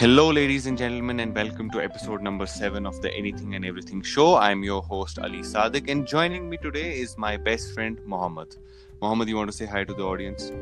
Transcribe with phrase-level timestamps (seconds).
[0.00, 4.00] Hello, ladies and gentlemen, and welcome to episode number seven of the Anything and Everything
[4.00, 4.34] show.
[4.34, 8.56] I'm your host Ali Sadik, and joining me today is my best friend Mohammed.
[9.02, 10.52] Mohammed, you want to say hi to the audience?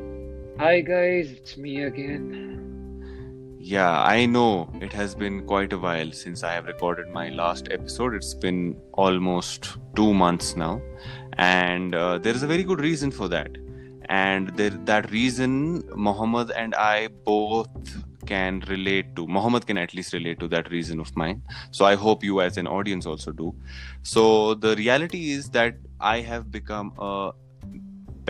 [0.59, 3.55] Hi guys, it's me again.
[3.61, 7.69] Yeah, I know it has been quite a while since I have recorded my last
[7.71, 8.17] episode.
[8.17, 10.83] It's been almost two months now,
[11.35, 13.57] and uh, there is a very good reason for that.
[14.07, 17.69] And there, that reason, Mohammed and I both
[18.31, 19.27] can relate to.
[19.37, 21.43] Mohammed can at least relate to that reason of mine.
[21.71, 23.55] So I hope you, as an audience, also do.
[24.15, 24.25] So
[24.67, 27.31] the reality is that I have become a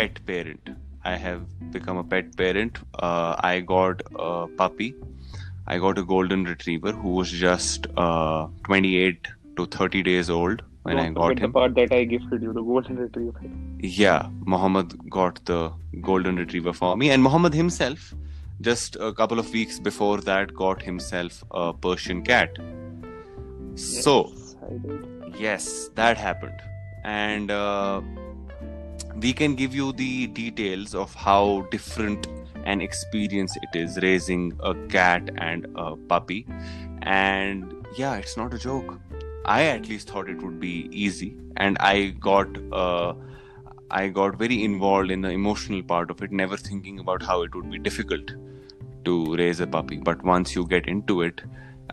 [0.01, 0.71] pet parent.
[1.05, 1.43] I have
[1.79, 2.79] become a pet parent.
[3.09, 4.95] Uh, I got a puppy.
[5.67, 10.97] I got a golden retriever who was just uh, 28 to 30 days old when
[10.97, 11.43] Don't I got him.
[11.43, 13.41] the part that I gifted you, the golden retriever.
[13.81, 15.61] Yeah, Mohammed got the
[16.01, 18.15] golden retriever for me, and Mohammed himself,
[18.61, 22.57] just a couple of weeks before that, got himself a Persian cat.
[23.75, 26.61] So, Yes, I yes, that happened,
[27.05, 28.01] and uh,
[29.17, 32.27] we can give you the details of how different
[32.65, 36.47] an experience it is raising a cat and a puppy,
[37.03, 38.99] and yeah, it's not a joke.
[39.45, 42.49] I at least thought it would be easy, and I got.
[42.73, 43.15] Uh,
[43.91, 47.55] I got very involved in the emotional part of it, never thinking about how it
[47.55, 48.33] would be difficult
[49.05, 49.97] to raise a puppy.
[49.97, 51.41] But once you get into it,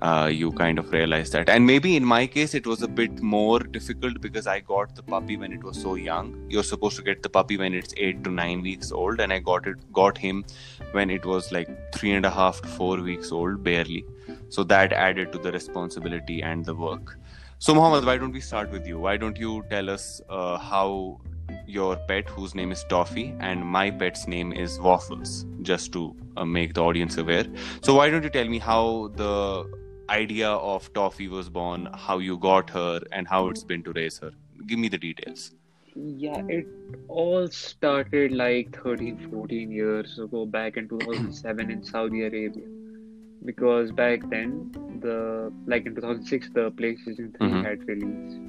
[0.02, 1.50] uh, you kind of realize that.
[1.50, 5.04] And maybe in my case, it was a bit more difficult because I got the
[5.04, 6.46] puppy when it was so young.
[6.50, 9.40] You're supposed to get the puppy when it's eight to nine weeks old, and I
[9.40, 10.44] got it, got him
[10.92, 14.06] when it was like three and a half to four weeks old, barely.
[14.50, 17.18] So that added to the responsibility and the work.
[17.60, 19.00] So, Mohammed, why don't we start with you?
[19.00, 21.22] Why don't you tell us uh, how
[21.68, 26.46] your pet, whose name is Toffee, and my pet's name is Waffles, just to uh,
[26.46, 27.46] make the audience aware.
[27.82, 29.70] So, why don't you tell me how the
[30.10, 34.20] idea of Toffee was born, how you got her, and how it's been to raise
[34.20, 34.32] her?
[34.68, 35.54] Give me the details.
[35.96, 36.68] Yeah, it
[37.08, 42.68] all started like 13, 14 years ago, back in 2007 in Saudi Arabia.
[43.46, 44.72] Because back then,
[45.02, 47.64] the like in 2006, the PlayStation 3 Mhm.
[47.64, 48.40] had released.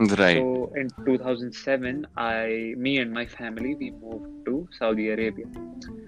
[0.00, 0.36] Right.
[0.36, 5.46] So in 2007, I, me and my family, we moved to Saudi Arabia.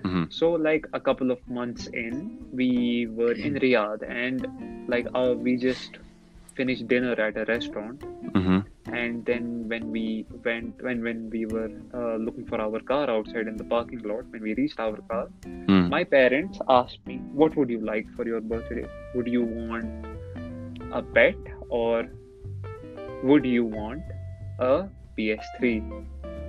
[0.04, 0.32] Mhm.
[0.32, 4.46] So like a couple of months in, we were in Riyadh, and
[4.88, 5.98] like uh, we just
[6.56, 8.02] finished dinner at a restaurant.
[8.34, 8.60] hmm
[9.00, 10.04] And then when we
[10.46, 11.70] went, when when we were
[12.00, 15.26] uh, looking for our car outside in the parking lot, when we reached our car,
[15.74, 15.88] Mm.
[15.94, 18.84] my parents asked me, "What would you like for your birthday?
[19.14, 21.36] Would you want a pet
[21.68, 22.08] or
[23.22, 24.02] would you want
[24.58, 24.88] a
[25.18, 25.80] PS3?"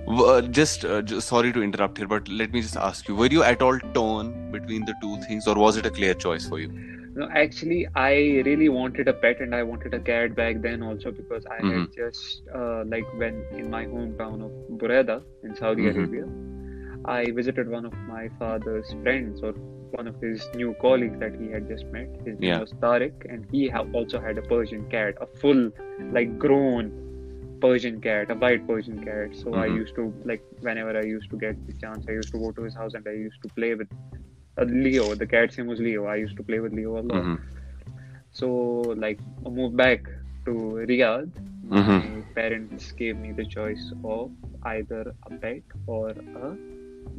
[0.06, 3.16] W- uh, just, uh, just sorry to interrupt here, but let me just ask you:
[3.16, 6.48] Were you at all torn between the two things, or was it a clear choice
[6.48, 6.70] for you?
[7.16, 8.12] No, actually, I
[8.46, 11.74] really wanted a pet and I wanted a cat back then also because I Mhm.
[11.74, 15.94] had just uh, like when in my hometown of Bureda in Saudi Mhm.
[15.94, 16.24] Arabia,
[17.04, 19.54] I visited one of my father's friends or
[19.96, 22.08] one of his new colleagues that he had just met.
[22.26, 22.60] His name Yeah.
[22.64, 25.62] was Tariq, and he ha- also had a Persian cat, a full,
[26.18, 26.92] like grown
[27.64, 29.36] Persian cat, a white Persian cat.
[29.42, 29.76] So I Mhm.
[29.82, 32.62] used to like whenever I used to get the chance, I used to go to
[32.68, 33.88] his house and I used to play with
[34.62, 35.06] uh, Leo.
[35.20, 36.02] The cat's name was Leo.
[36.06, 37.22] I used to play with Leo a lot.
[37.24, 37.38] Mhm.
[38.40, 38.48] So,
[39.04, 40.04] like, I moved back
[40.46, 40.52] to
[40.90, 41.30] Riyadh.
[41.70, 42.34] My Mhm.
[42.34, 44.30] parents gave me the choice of
[44.74, 46.56] either a pet or a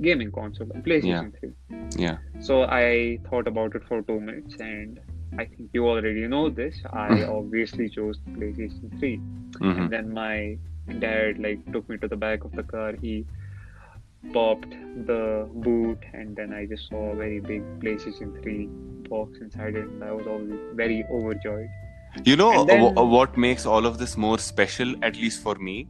[0.01, 1.51] gaming console, PlayStation 3.
[1.97, 2.17] Yeah.
[2.41, 4.99] So, I thought about it for two minutes, and
[5.37, 6.75] I think you already know this.
[6.93, 9.15] I obviously chose PlayStation 3.
[9.17, 10.57] hmm And then my
[10.99, 12.93] dad, like, took me to the back of the car.
[13.01, 13.25] He
[14.33, 14.71] popped
[15.05, 18.67] the boot, and then I just saw a very big PlayStation 3
[19.09, 21.69] box inside it, and I was always very overjoyed.
[22.23, 25.87] You know then- wh- what makes all of this more special, at least for me?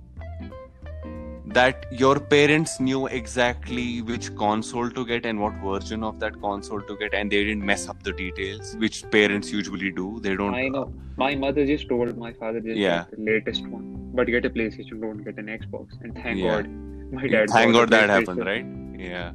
[1.56, 6.82] That your parents knew exactly which console to get and what version of that console
[6.82, 10.20] to get, and they didn't mess up the details, which parents usually do.
[10.22, 10.54] They don't.
[10.54, 10.94] I know.
[11.18, 13.06] My mother just told my father just Yeah.
[13.12, 15.98] the latest one, but get a PlayStation, don't get an Xbox.
[16.02, 16.62] And thank Yeah.
[16.64, 16.70] God,
[17.20, 17.50] my dad.
[17.50, 18.66] Thank God that happened, right?
[19.00, 19.32] Yeah.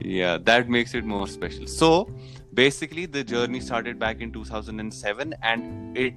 [0.00, 1.66] Yeah, that makes it more special.
[1.66, 1.90] So,
[2.52, 6.14] basically, the journey started back in 2007 and it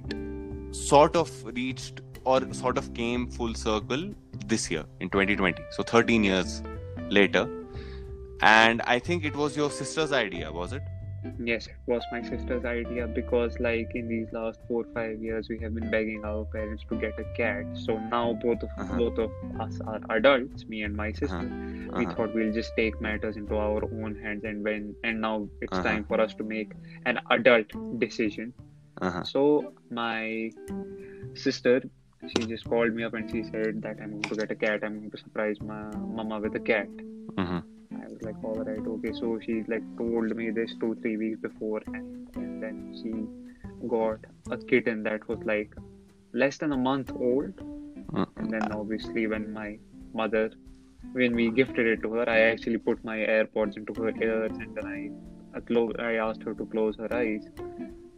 [0.72, 1.30] sort of
[1.60, 4.10] reached or sort of came full circle
[4.46, 5.62] this year in 2020.
[5.70, 6.62] So, 13 years
[7.10, 7.48] later.
[8.42, 10.82] And I think it was your sister's idea, was it?
[11.38, 15.58] Yes, it was my sister's idea because, like, in these last four five years, we
[15.58, 17.66] have been begging our parents to get a cat.
[17.74, 18.96] So now both of Uh-huh.
[18.96, 21.42] both of us are adults, me and my sister.
[21.98, 22.14] We Uh-huh.
[22.14, 25.82] thought we'll just take matters into our own hands, and when and now it's Uh-huh.
[25.90, 26.72] time for us to make
[27.04, 27.66] an adult
[27.98, 28.54] decision.
[29.02, 29.22] Uh-huh.
[29.24, 30.50] So my
[31.34, 31.82] sister,
[32.28, 34.80] she just called me up and she said that I'm going to get a cat.
[34.84, 36.88] I'm going to surprise my mama with a cat.
[37.36, 37.62] Mhm.
[38.02, 39.12] I was like, all right, okay.
[39.20, 44.18] So she like told me this two, three weeks before, and, and then she got
[44.50, 45.74] a kitten that was like
[46.32, 47.56] less than a month old.
[48.12, 48.26] Mm.
[48.36, 49.78] And then obviously, when my
[50.14, 50.50] mother,
[51.12, 54.74] when we gifted it to her, I actually put my AirPods into her ears, and
[54.76, 57.48] then I, I, clo- I asked her to close her eyes.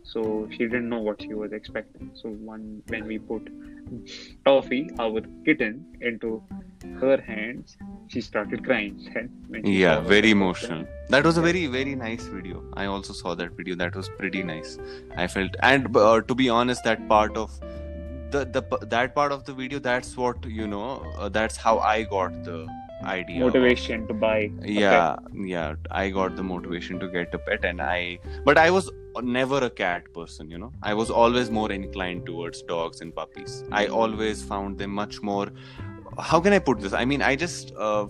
[0.04, 2.10] So she didn't know what she was expecting.
[2.14, 3.48] So one when we put
[4.44, 6.42] Toffee, our kitten, into
[7.00, 7.76] her hands,
[8.08, 8.96] she started crying.
[9.50, 10.84] Then Yeah, very emotional.
[11.08, 12.62] That was a very, very nice video.
[12.74, 13.74] I also saw that video.
[13.76, 14.78] That was pretty nice.
[15.16, 17.58] I felt, and uh, to be honest, that part of
[18.34, 18.62] the the
[18.94, 20.86] that part of the video, that's what you know.
[21.18, 22.60] Uh, that's how I got the
[23.04, 23.36] idea.
[23.36, 24.50] of- motivation to buy.
[24.64, 25.16] yeah
[25.46, 27.96] yeah i got the motivation to get a pet and i
[28.44, 30.72] but i was never a cat person you know.
[30.82, 33.64] I was always more inclined towards dogs and puppies.
[33.70, 35.48] I always found them much more
[36.18, 36.92] how can i put this?
[36.92, 38.06] I mean i just uh,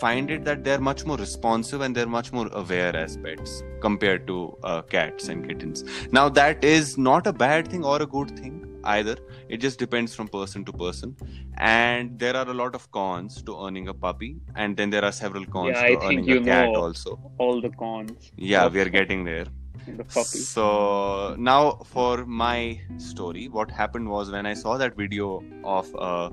[0.00, 4.26] find it that they're much more responsive and they're much more aware as pets compared
[4.26, 5.84] to uh, cats and kittens.
[6.12, 9.16] Now that is not a bad thing or a good thing either.
[9.48, 11.16] It just depends from person to person.
[11.58, 15.12] And there are a lot of cons to owning a puppy and then there are
[15.12, 17.18] several cons Yeah, I to owning you a cat also.
[17.38, 18.32] All the cons.
[18.36, 19.46] yeah we are getting there
[19.96, 20.38] the puppy.
[20.38, 26.30] so now for my story what happened was when i saw that video of uh,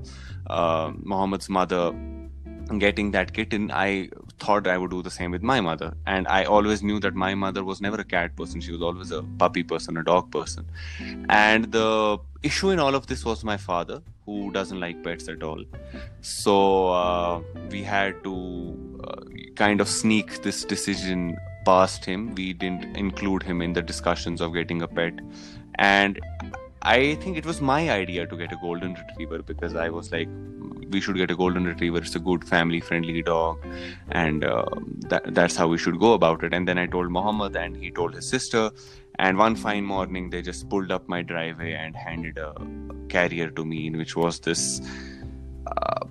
[0.48, 1.94] uh, Mohammed's mother
[2.78, 4.08] getting that kitten i
[4.38, 5.92] thought i would do the same with my mother.
[6.06, 8.60] And i always knew that my mother was never a cat person.
[8.60, 10.70] She was always a puppy person a dog person.
[11.28, 15.42] And the issue in all of this was my father who doesn't like pets at
[15.42, 15.64] all.
[16.20, 17.40] So uh,
[17.70, 19.22] we had to uh,
[19.56, 21.36] kind of sneak this decision
[21.68, 25.24] past him we didn't include him in the discussions of getting a pet.
[25.76, 26.20] And
[26.82, 30.28] i think it was my idea to get a golden retriever because i was like
[30.90, 31.98] we should get a golden retriever.
[31.98, 33.58] It's a good family friendly dog.
[34.10, 34.66] And uh,
[35.08, 36.54] that, that's how we should go about it.
[36.54, 38.70] And then i told Mohammed, and he told his sister.
[39.18, 42.54] And one fine morning they just pulled up my driveway and handed a
[43.08, 44.80] carrier to me which was this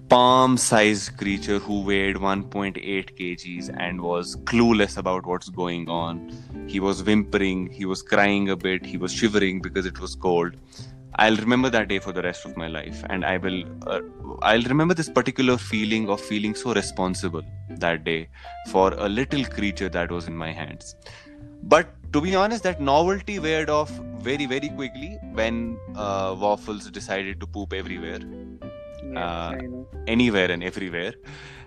[0.09, 2.77] palm sized creature who weighed 1.8
[3.17, 6.31] kgs and was clueless about what's going on.
[6.67, 10.55] He was whimpering he was crying a bit he was shivering because it was cold.
[11.15, 14.01] I'll remember that day for the rest of my life and i will uh,
[14.43, 18.29] i'll remember this particular feeling of feeling so responsible that day
[18.69, 20.95] for a little creature that was in my hands.
[21.63, 23.89] But to be honest that novelty weared off
[24.19, 28.19] very very quickly when uh, waffles decided to poop everywhere
[29.15, 29.55] uh,
[30.07, 31.13] anywhere and everywhere.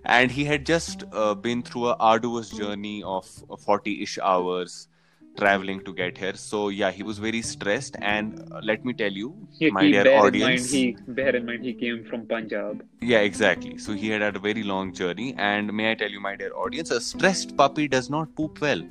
[0.04, 4.88] And he had just uh, been through a arduous journey of 40ish hours
[5.36, 6.34] traveling to get here.
[6.34, 7.96] So yeah he was very stressed.
[8.00, 11.36] And uh, let me tell you He, my he, dear audience In mind, he bear
[11.36, 12.82] in mind he came from Punjab.
[13.00, 13.78] yeah exactly.
[13.78, 15.34] So he had had a very long journey.
[15.38, 18.82] And may i tell you my dear audience a stressed puppy does not poop well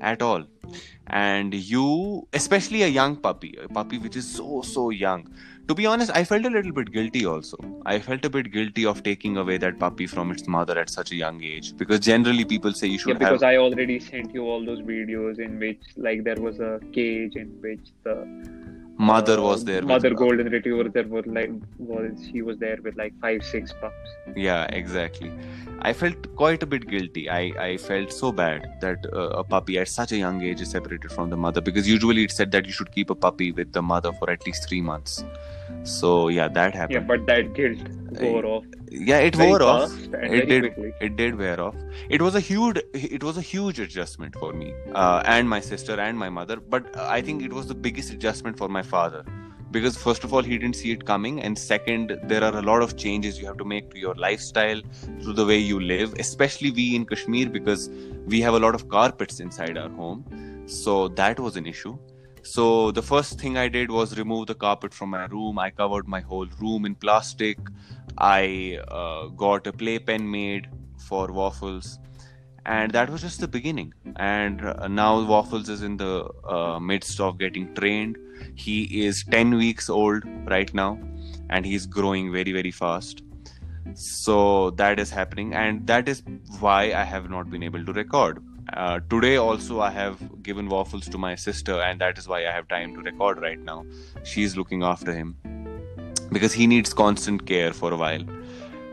[0.00, 0.44] at all.
[1.08, 5.26] And you especially a young puppy a puppy which is so so young
[5.68, 7.56] to be honest i felt a little bit guilty also.
[7.86, 11.10] I felt a bit guilty of taking away that puppy from its mother at such
[11.12, 11.76] a young age.
[11.76, 14.80] Because generally people say you Yeah, should because have I already sent you all those
[14.80, 18.16] videos in which like there was a cage in which the
[19.10, 23.14] mother was there mother golden retriever there were like was she was there with like
[23.20, 24.10] five six pups.
[24.36, 25.32] yeah exactly.
[25.84, 27.22] I felt quite a bit guilty.
[27.28, 30.70] I i felt so bad that uh, a puppy at such a young age is
[30.76, 33.72] separated from the mother because usually it's said that you should keep a puppy with
[33.78, 35.24] the mother for at least 3 months
[35.84, 36.94] so yeah that happened.
[36.94, 37.78] Yeah, but that guilt
[38.20, 38.64] wore off.
[38.90, 39.92] yeah it very wore off.
[40.12, 40.62] It did.
[40.62, 40.92] quickly.
[41.00, 41.74] it did wear off.
[42.08, 45.98] It was a huge it was a huge adjustment for me uh, and my sister
[45.98, 49.24] and my mother but uh, i think it was the biggest adjustment for my father.
[49.74, 52.82] Because first of all he didn't see it coming and second there are a lot
[52.82, 54.82] of changes you have to make to your lifestyle
[55.22, 57.88] to the way you live especially we in kashmir because
[58.26, 60.26] we have a lot of carpets inside our home.
[60.66, 61.96] So that was an issue
[62.42, 66.08] so the first thing i did was remove the carpet from my room i covered
[66.08, 67.58] my whole room in plastic
[68.18, 70.68] I uh, got a playpen made
[70.98, 71.98] for Waffles,
[72.66, 73.94] and that was just the beginning.
[74.16, 78.18] And uh, now Waffles is in the uh, midst of getting trained.
[78.54, 80.98] He is 10 weeks old right now,
[81.50, 83.22] and he's growing very, very fast.
[83.94, 86.22] So that is happening, and that is
[86.60, 88.42] why I have not been able to record
[88.72, 92.52] uh, today also i have given waffles to my sister and that is why i
[92.58, 93.84] have time to record right now
[94.24, 95.36] she's looking after him
[96.32, 98.24] because he needs constant care for a while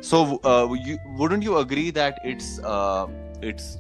[0.02, 3.08] so uh, you, wouldn't you agree that it's uh,
[3.42, 3.78] it's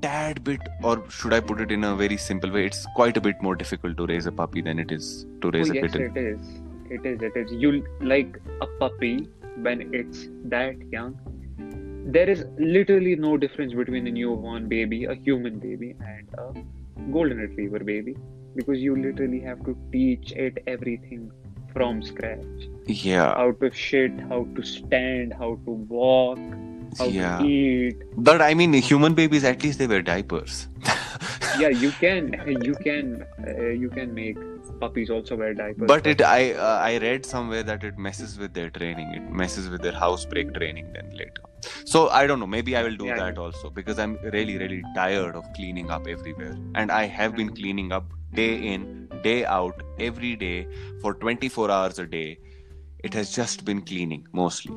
[0.00, 3.20] tad bit or should i put it in a very simple way it's quite a
[3.20, 5.84] bit more difficult to raise a puppy than it is to raise oh, a yes,
[5.84, 6.40] kitten it is.
[6.90, 7.20] It is.
[7.20, 7.52] It is.
[7.52, 11.18] You like a puppy when it's that young.
[12.12, 17.36] There is literally no difference between a newborn baby, a human baby, and a golden
[17.36, 18.16] retriever baby
[18.56, 21.30] because you literally have to teach it everything
[21.74, 22.68] from scratch.
[22.86, 23.34] Yeah.
[23.34, 26.38] How to shit, how to stand, how to walk,
[26.96, 27.38] how yeah.
[27.38, 27.96] to eat.
[28.16, 30.68] but i mean human babies at least they wear diapers.
[31.60, 34.38] Yeah, you can, you can, uh, you can make
[34.78, 35.88] puppies also wear diapers.
[35.88, 39.12] but it i uh, i read somewhere that it messes with their training.
[39.20, 41.47] It messes with their housebreak training then later
[41.84, 42.46] so i don't know.
[42.46, 43.16] Maybe i will do Yeah.
[43.22, 46.56] that also because i'm really really tired of cleaning up everywhere.
[46.74, 50.66] And i have been cleaning up day in day out every day
[51.00, 52.38] for 24 hours a day.
[53.04, 54.74] It has just been cleaning mostly.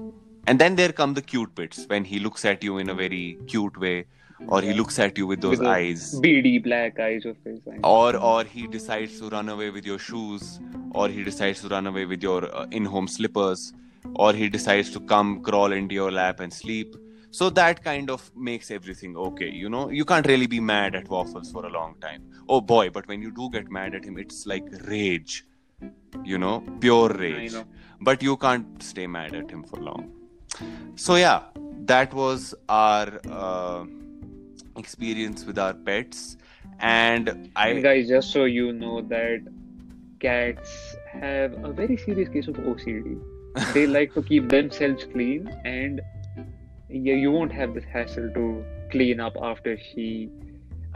[0.48, 3.38] And then there come the cute bits when he looks at you in a very
[3.48, 4.06] cute way
[4.48, 6.20] or he looks at you with those With eyes.
[6.20, 7.60] beady black eyes of his.
[7.84, 10.60] Or or he decides to run away with your shoes
[10.92, 13.72] or he decides to run away with your uh, in-home slippers
[14.16, 16.96] or he decides to come crawl into your lap and sleep.
[17.32, 19.90] So that kind of makes everything okay you know?
[19.90, 22.24] You can't really be mad at waffles for a long time.
[22.50, 25.46] Oh boy but when you do get mad at him it's like rage
[26.24, 26.60] you know?
[26.80, 27.54] Pure rage.
[27.54, 27.66] know.
[28.02, 30.12] but you can't stay mad at him for long.
[30.96, 31.44] So yeah
[31.86, 33.86] that was our uh,
[34.78, 36.38] experience with our pets.
[36.80, 39.42] And i And guys, just so you know that
[40.20, 43.20] cats have a very serious case of OCD.
[43.74, 46.02] They like to keep themselves clean, and
[46.90, 50.30] yeah, you won't have this hassle to clean up after she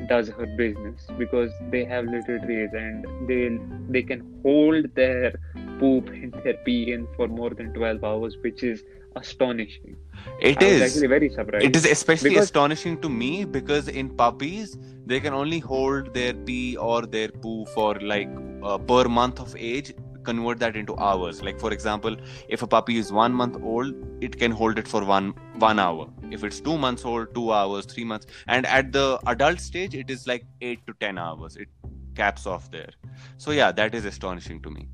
[0.10, 3.58] does her business because they have little trees and they
[3.90, 5.34] they can hold their
[5.80, 8.84] poop and their pee in for more than 12 hours, which is
[9.16, 9.96] astonishing.
[10.42, 10.82] It I is.
[10.82, 11.66] actually very surprised.
[11.66, 16.34] It is especially Because- astonishing to me because in puppies they can only hold their
[16.34, 18.30] pee or their poo for like
[18.64, 19.94] uh, per month of age.
[20.26, 21.42] Convert that into hours.
[21.42, 22.18] Like for example,
[22.50, 25.34] if a puppy is one month old, it can hold it for one
[25.66, 26.08] one hour.
[26.32, 30.10] If it's two months old, two hours, three months, and at the adult stage, it
[30.10, 31.56] is like eight to ten hours.
[31.56, 31.70] It
[32.16, 32.90] caps off there.
[33.38, 34.88] So yeah, that is astonishing to me.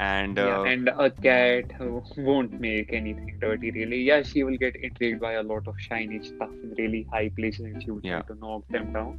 [0.00, 4.02] And uh, Yeah, and a cat uh, won't make anything dirty really.
[4.02, 7.66] Yeah, she will get intrigued by a lot of shiny stuff in really high places
[7.66, 8.20] and she will Yeah.
[8.20, 9.18] try to knock them down.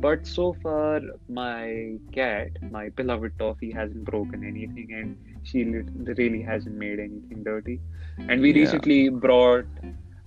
[0.00, 6.76] But so far, my cat, my beloved Toffee, hasn't broken anything and she really hasn't
[6.76, 7.80] made anything dirty.
[8.28, 8.60] And we Yeah.
[8.62, 9.66] recently brought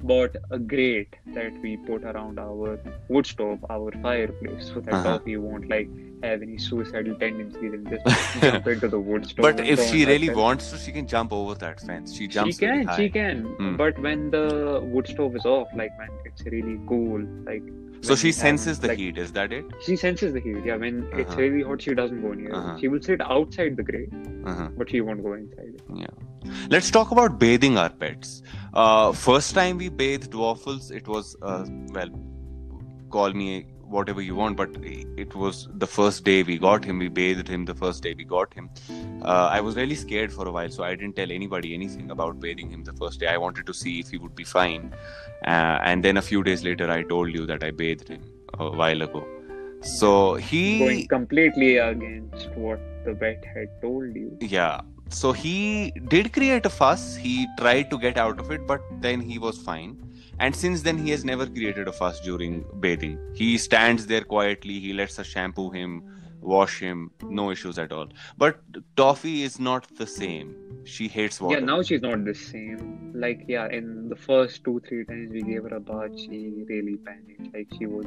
[0.02, 2.78] bought a grate that we put around our
[3.10, 5.04] wood stove, our fireplace, so that Uh-huh.
[5.04, 5.90] Toffee won't like
[6.24, 9.44] have any suicidal tendencies and just jump into the wood stove.
[9.44, 10.38] but if she really herself.
[10.44, 12.12] wants to, she can jump over that fence.
[12.14, 13.42] She She jumps very can, she can.
[13.62, 13.76] Hmm.
[13.76, 17.64] But when the wood stove is off, like man, it's really cool, like
[18.08, 19.18] So she have, senses the like, heat.
[19.26, 19.66] Is that it?
[19.86, 20.64] She senses the heat.
[20.70, 21.42] Yeah, when it's Uh-huh.
[21.42, 22.54] really hot, she doesn't go near.
[22.62, 22.78] Uh-huh.
[22.80, 24.16] She will sit outside the grate,
[24.54, 24.70] Uh-huh.
[24.78, 25.76] but she won't go inside.
[25.76, 25.84] it.
[26.04, 26.56] Yeah.
[26.76, 28.34] Let's talk about bathing our pets.
[28.74, 31.66] Uh, first time we bathed Waffles, it was uh,
[32.00, 32.10] well,
[33.10, 33.66] call me
[33.98, 34.76] whatever you want, but
[35.24, 37.00] it was the first day we got him.
[37.00, 38.70] We bathed him the first day we got him.
[39.22, 42.40] Uh, I was really scared for a while, so I didn't tell anybody anything about
[42.40, 43.28] bathing him the first day.
[43.28, 44.94] I wanted to see if he would be fine.
[45.46, 48.24] Uh, and then a few days later, I told you that I bathed him
[48.60, 49.26] a while ago.
[49.82, 54.38] So he Going completely against what the vet had told you.
[54.42, 54.82] yeah
[55.16, 59.20] so he did create a fuss he tried to get out of it but then
[59.32, 59.92] he was fine
[60.40, 63.20] and since then he has never created a fuss during bathing.
[63.36, 64.80] He stands there quietly.
[64.80, 66.04] He lets us shampoo him
[66.44, 68.08] wash him no issues at all.
[68.38, 68.60] But
[68.96, 70.56] toffee is not the same.
[70.84, 71.60] She hates water.
[71.60, 73.14] Yeah, now she's not the same.
[73.16, 76.98] Like, yeah, in the first two, three times we gave her a bath, she really
[76.98, 77.54] panicked.
[77.54, 78.06] Like, she was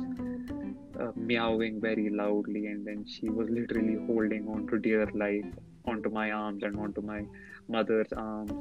[1.01, 5.47] uh, meowing very loudly, and then she was literally holding on to dear life
[5.87, 7.25] onto my arms and onto my
[7.69, 8.53] mother's arms.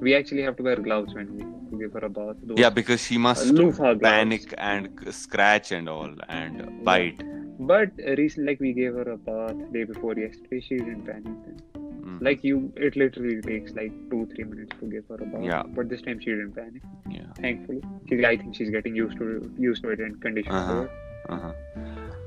[0.00, 1.28] We actually have to wear gloves when
[1.70, 2.36] we give her a bath.
[2.42, 3.78] Those, yeah because she must gloves.
[4.02, 7.22] panic and scratch and all and bite
[7.60, 10.60] But recently, like, we gave her a bath day before yesterday.
[10.68, 11.24] She didn't panic.
[11.44, 11.60] Then.
[12.06, 12.20] Mm.
[12.26, 15.44] Like you, it literally takes like two, three minutes to give her a bath.
[15.50, 15.62] Yeah.
[15.76, 16.82] But this time she didn't panic.
[17.18, 19.28] yeah Thankfully, she, I think she's getting used to
[19.58, 20.74] used to it and conditioned Uh-huh.
[20.74, 20.90] to it.
[21.36, 21.52] uh-huh.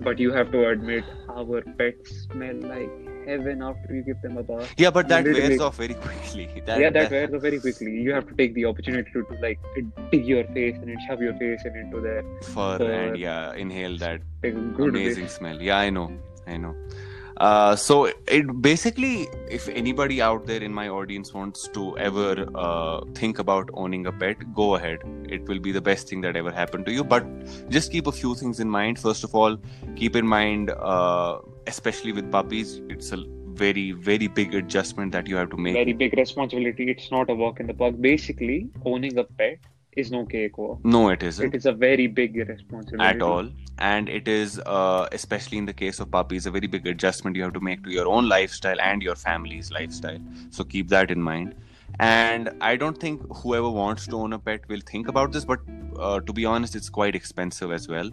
[0.08, 4.44] But you have to admit, our pets smell like heaven after you give them a
[4.44, 4.74] bath.
[4.78, 6.50] Yeah, but that wears off very quickly.
[6.66, 7.92] That, yeah, that wears off very quickly.
[7.92, 9.60] You have to take the opportunity to, to like
[10.12, 12.24] dig your face and shove your face in into there.
[12.42, 12.92] fur fur.
[12.92, 15.32] and yeah, inhale that good amazing whiff.
[15.32, 15.62] smell.
[15.62, 16.12] Yeah, I know,
[16.48, 16.76] I know.
[17.38, 23.02] Uh, so it basically, if anybody out there in my audience wants to ever uh,
[23.14, 25.00] think about owning a pet, go ahead.
[25.28, 27.04] It will be the best thing that ever happened to you.
[27.04, 27.26] But
[27.70, 29.00] just keep a few things in mind.
[29.00, 29.58] First of all,
[29.96, 33.24] keep in mind, uh, especially with puppies, it's a
[33.56, 35.74] very, very big adjustment that you have to make.
[35.74, 36.90] Very big responsibility.
[36.90, 37.96] It's not a walk in the park.
[38.00, 39.60] Basically, owning a pet
[39.96, 40.80] is no cakewalk.
[40.84, 41.54] no, it isn't.
[41.54, 43.04] It is a very big responsibility.
[43.04, 46.88] at all and it is uh, especially in the case of puppies a very big
[46.88, 50.88] adjustment you have to make to your own lifestyle and your family's lifestyle so keep
[50.88, 51.56] that in mind
[52.00, 55.60] and i don't think whoever wants to own a pet will think about this but
[56.00, 58.10] uh, to be honest it's quite expensive as well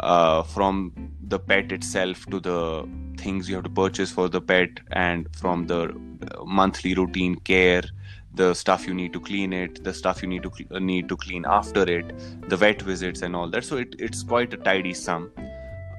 [0.00, 0.92] uh, from
[1.28, 5.66] the pet itself to the things you have to purchase for the pet and from
[5.66, 7.82] the uh, monthly routine care
[8.36, 11.16] the stuff you need to clean it the stuff you need to cl- need to
[11.16, 12.12] clean after it
[12.48, 13.64] the vet visits and all that.
[13.64, 15.30] So it, it's quite a tidy sum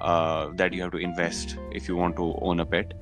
[0.02, 2.94] uh, that you have to invest if you want to own a pet.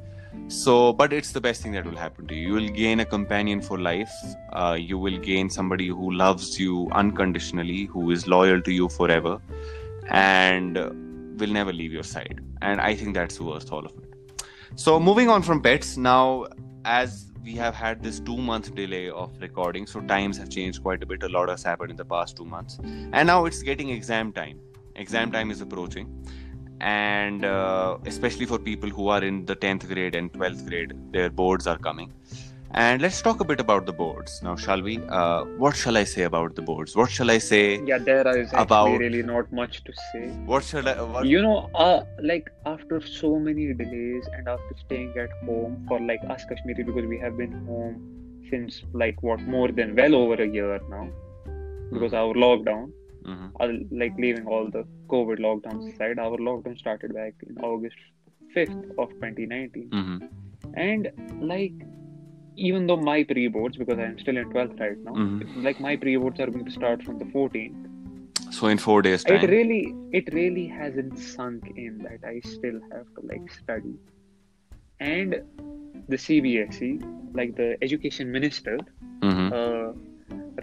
[0.47, 2.47] So but it's the best thing that will happen to you.
[2.47, 4.11] You will gain a companion for life.
[4.53, 9.39] Uh, you will gain somebody who loves you unconditionally who is loyal to you forever
[10.09, 10.77] and
[11.39, 12.41] will never leave your side.
[12.61, 14.43] And i think that's worth all of it.
[14.75, 16.45] So moving on from pets now
[16.85, 21.03] as we have had this two month delay of recording so times have changed quite
[21.03, 21.21] a bit.
[21.23, 22.79] A lot has happened in the past two months.
[22.83, 24.59] And now it's getting exam time.
[24.95, 26.07] Exam time is approaching.
[26.81, 31.29] And uh, especially for people who are in the 10th grade and 12th grade their
[31.29, 32.11] boards are coming
[32.73, 36.03] and let's talk a bit about the boards now shall we uh, what shall i
[36.03, 39.83] say about the boards what shall i say Yeah, there is About- really not much
[39.83, 40.23] to say.
[40.51, 45.13] what shall i what, You know, uh, like after so many delays and after staying
[45.25, 47.95] at home for like us Kashmiri because we have been home
[48.49, 51.07] since like what more than well over a year now
[51.93, 52.85] because our lockdown,
[53.23, 53.47] Mhm.
[53.63, 53.67] uh,
[54.01, 57.95] like leaving all the COVID lockdowns aside, our lockdown started back in August
[58.55, 60.17] 5th of 2019, Mhm.
[60.87, 61.11] and
[61.53, 61.77] like
[62.57, 65.63] even though my pre-boards because I'm still in 12th right now, Mhm.
[65.63, 67.91] like my pre-boards are going to start from the 14th.
[68.55, 69.77] so in four days it really
[70.17, 73.93] it really hasn't sunk in that i still have to like study
[75.13, 75.33] and
[76.13, 76.89] the cbse
[77.39, 78.75] like the education minister
[79.29, 79.47] Mhm.
[79.59, 79.89] uh,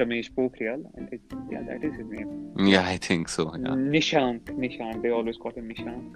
[0.03, 2.31] ramesh pokhriyal and it, yeah that is his name
[2.75, 6.11] yeah i think so yeah nishank nishank they always call him nishank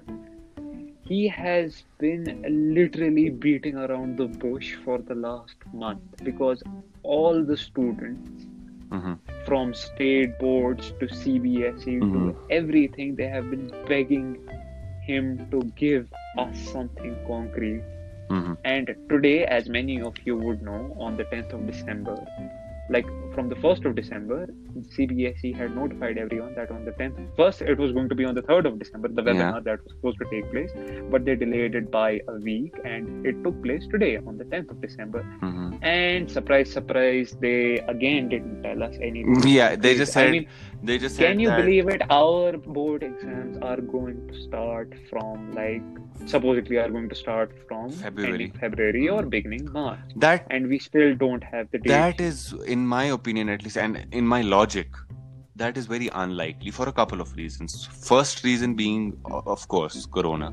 [1.08, 2.24] he has been
[2.74, 6.62] literally beating around the bush for the last month because
[7.02, 8.46] all the students
[8.90, 9.18] Mhm.
[9.46, 12.12] from state boards to CBSE Mhm.
[12.12, 14.38] to everything, they have been begging
[15.06, 17.82] him to give us something concrete.
[18.30, 18.56] Mhm.
[18.64, 22.16] And today, as many of you would know, on the 10th of December,
[22.90, 24.38] like from the 1st of December,
[24.96, 28.34] CBSE had notified everyone that on the 10th, first it was going to be on
[28.34, 30.72] the 3rd of December, the webinar that was supposed to take place,
[31.10, 34.70] but they delayed it by a week and it took place today on the 10th
[34.70, 35.22] of December.
[35.42, 35.78] Mhm.
[35.82, 37.58] And surprise, surprise, they
[37.94, 39.46] again didn't tell us anything.
[39.58, 40.46] yeah they just I said mean,
[40.86, 42.02] they just can you that, believe it?
[42.10, 45.82] Our board exams are going to start from like
[46.26, 48.52] supposedly are going to start from February.
[48.60, 51.88] February or beginning March, that and we still don't have the date.
[51.88, 54.88] that is in my opinion at least and in my logic
[55.56, 59.04] that is very unlikely for a couple of reasons first reason being
[59.56, 60.50] of course corona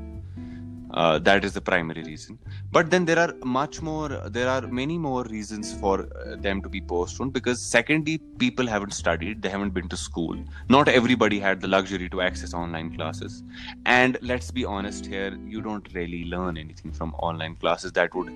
[0.94, 2.38] uh, that is the primary reason.
[2.70, 6.68] But then there are much more there are many more reasons for uh, them to
[6.68, 10.36] be postponed because secondly people haven't studied they haven't been to school.
[10.68, 13.42] Not everybody had the luxury to access online classes.
[13.86, 18.32] And let's be honest here you don't really learn anything from online classes that would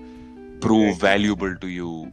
[0.59, 2.11] prove valuable to you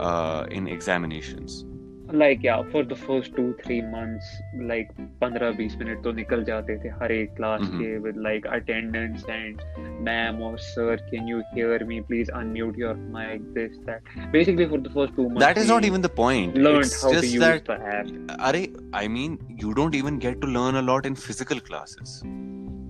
[0.00, 1.64] uh, in examinations
[2.13, 4.25] like yeah for the first two three months
[4.69, 4.89] like
[5.21, 7.77] 15-20 minute तो निकल जाते थे हर एक class Mhm.
[7.81, 9.61] के with like attendance and
[10.07, 14.81] ma'am or sir can you hear me please unmute your mic this that basically for
[14.89, 17.19] the first two months that is not we even the point learned it's how to
[17.19, 18.11] just use that the app
[18.49, 18.65] Arey,
[19.03, 22.17] i mean you don't even get to learn a lot in physical classes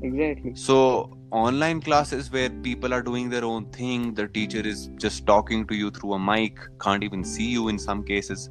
[0.09, 0.79] exactly so
[1.43, 5.81] online classes where people are doing their own thing the teacher is just talking to
[5.85, 8.49] you through a mic can't even see you in some cases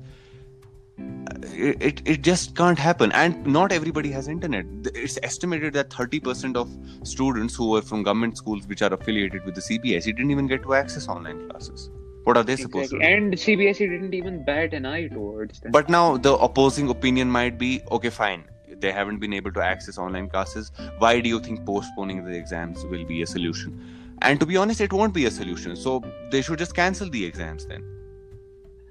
[1.43, 3.11] it, it, it just can't happen.
[3.11, 4.65] And not everybody has internet.
[4.93, 6.69] It's estimated that 30% of
[7.07, 10.63] students who were from government schools which are affiliated with the cbse didn't even get
[10.63, 11.89] to access online classes.
[12.23, 12.99] What are they supposed exactly.
[12.99, 13.25] to do?
[13.25, 15.71] And CBSE didn't even bat an eye towards them.
[15.71, 18.45] But now the opposing opinion might be okay fine.
[18.67, 20.71] They haven't been able to access online classes.
[20.97, 23.79] Why do you think postponing the exams will be a solution?
[24.23, 25.75] And to be honest it won't be a solution.
[25.75, 27.83] So they should just cancel the exams then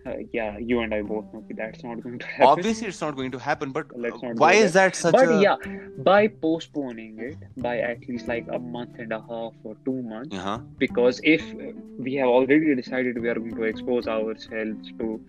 [0.07, 2.47] Uh, yeah, you and I both know that's not going to happen.
[2.47, 3.87] obviously it's not going to happen but
[4.37, 5.57] why is that such but a yeah,
[5.99, 10.37] by postponing it by at least like a month and a half or two months,
[10.37, 10.59] uh-huh.
[10.77, 11.43] because if
[11.99, 15.25] we have already decided we are going to expose ourselves to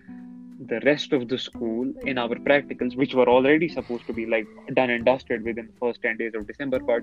[0.58, 4.46] the rest of the school in our practicals, which were already supposed to be like
[4.74, 7.02] done and dusted within the first 10 days of December, but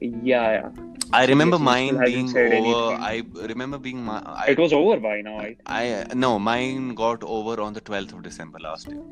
[0.00, 0.70] yeah,
[1.12, 2.38] I remember Seriously, mine being over.
[2.38, 3.36] anything.
[3.36, 4.22] I remember being my.
[4.24, 5.38] I, it was over by now.
[5.38, 9.02] I, I no, mine got over on the twelfth of December last year.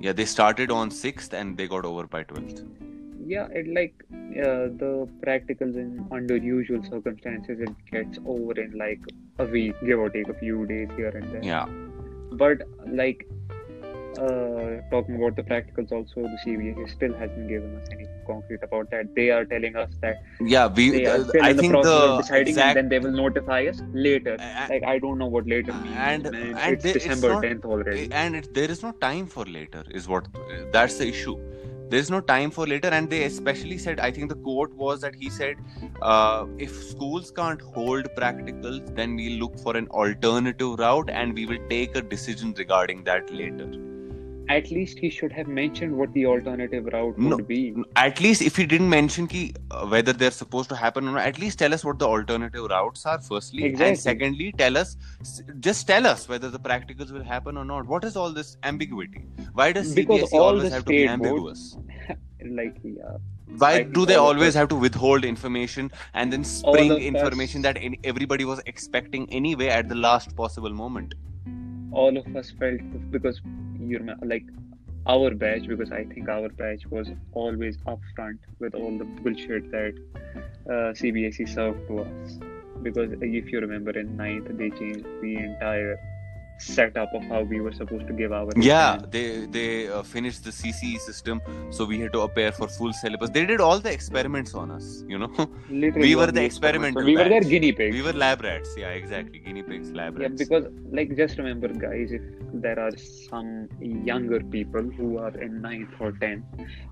[0.00, 2.62] Yeah, they started on sixth and they got over by twelfth.
[3.30, 9.00] yeah, it like uh, the practicals in under usual circumstances, it gets over in like
[9.38, 11.42] a week, give or take a few days here and there.
[11.42, 11.66] Yeah,
[12.32, 13.26] But like
[14.18, 18.90] uh, talking about the practicals, also the CBSE still hasn't given us anything concrete about
[18.90, 19.14] that.
[19.14, 20.66] They are telling us that yeah.
[20.66, 20.90] We.
[20.90, 22.98] they are uh, I in the think process of the deciding, exact and then they
[23.08, 24.36] will notify us later.
[24.38, 25.96] a- Like I don't know what later means.
[25.96, 26.34] And- man.
[26.56, 28.08] and it's they- it's December not- 10th already.
[28.12, 29.84] and it, there is no time for later.
[29.90, 30.26] Is what
[30.72, 31.38] that's the issue.
[31.90, 33.98] There is no time for later, and they especially said.
[33.98, 35.56] I think the quote was that he said,
[36.02, 41.46] uh, "If schools can't hold practicals, then we look for an alternative route, and we
[41.46, 43.70] will take a decision regarding that later."
[44.48, 47.74] At least he should have mentioned what the alternative route No, would be.
[47.96, 51.26] at least if he didn't mention ki, uh, whether they're supposed to happen or not
[51.26, 53.64] at least tell us what the alternative routes are firstly.
[53.64, 53.88] Exactly.
[53.88, 54.96] and secondly tell us
[55.60, 57.86] just tell us whether the practicals will happen or not.
[57.86, 59.24] What is all this ambiguity?
[59.52, 61.76] Why does Because cbse all always the have to be state boards-
[62.58, 63.16] Like yeah,
[63.58, 68.44] why do they always have to withhold information and then spring us- information that everybody
[68.44, 71.14] was expecting anyway at the last possible moment
[71.92, 73.40] all of us felt because
[73.78, 74.44] you remember like
[75.06, 79.94] our batch because I think our batch was always upfront with all the bullshit that
[80.66, 82.38] uh, CBSE served to us.
[82.82, 85.98] Because if you remember in ninth, they changed the entire
[86.58, 89.10] setup of how we were supposed to give our yeah exam.
[89.10, 91.40] they they uh, finished the cce system
[91.70, 95.04] so we had to appear for full syllabus they did all the experiments on us
[95.08, 95.30] you know
[95.70, 97.94] Literally we were the experimental So we were their guinea pigs.
[97.94, 101.68] we were lab rats yeah exactly guinea pigs lab rats Yeah, because like just remember,
[101.68, 102.96] guys, if there are
[103.30, 106.44] some younger people who are in ninth or tenth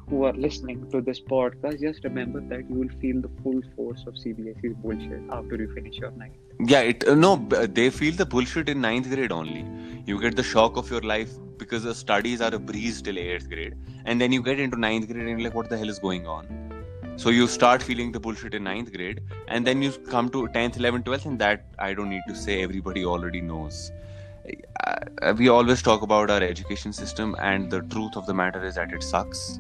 [0.09, 4.05] who are listening to this podcast, just remember that you will feel the full force
[4.07, 6.37] of CBSE's bullshit after you finish your ninth.
[6.61, 7.37] Yeah it uh, no
[7.79, 9.67] they feel the bullshit in ninth grade only.
[10.07, 13.49] You get the shock of your life because the studies are a breeze till 8th
[13.49, 13.75] grade.
[14.05, 16.47] And then you get into ninth grade and like what the hell is going on?
[17.17, 20.77] So you start feeling the bullshit in ninth grade and then you come to 10th
[20.77, 23.91] 11th 12th and that i don't need to say everybody already knows.
[24.85, 28.77] Uh, we always talk about our education system and the truth of the matter is
[28.77, 29.59] that it sucks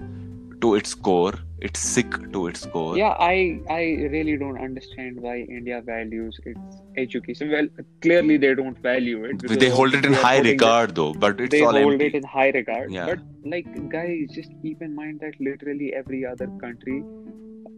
[0.61, 3.83] to its core it's sick to its core Yeah, I I
[4.14, 7.51] really don't understand why India values its education.
[7.51, 7.69] Well,
[8.03, 9.47] clearly they don't value it.
[9.61, 12.23] they hold it in high regard though but it's they all hold empty it in
[12.25, 12.92] high regard.
[12.92, 13.07] Yeah.
[13.07, 17.03] But like guys, just keep in mind that literally every other country,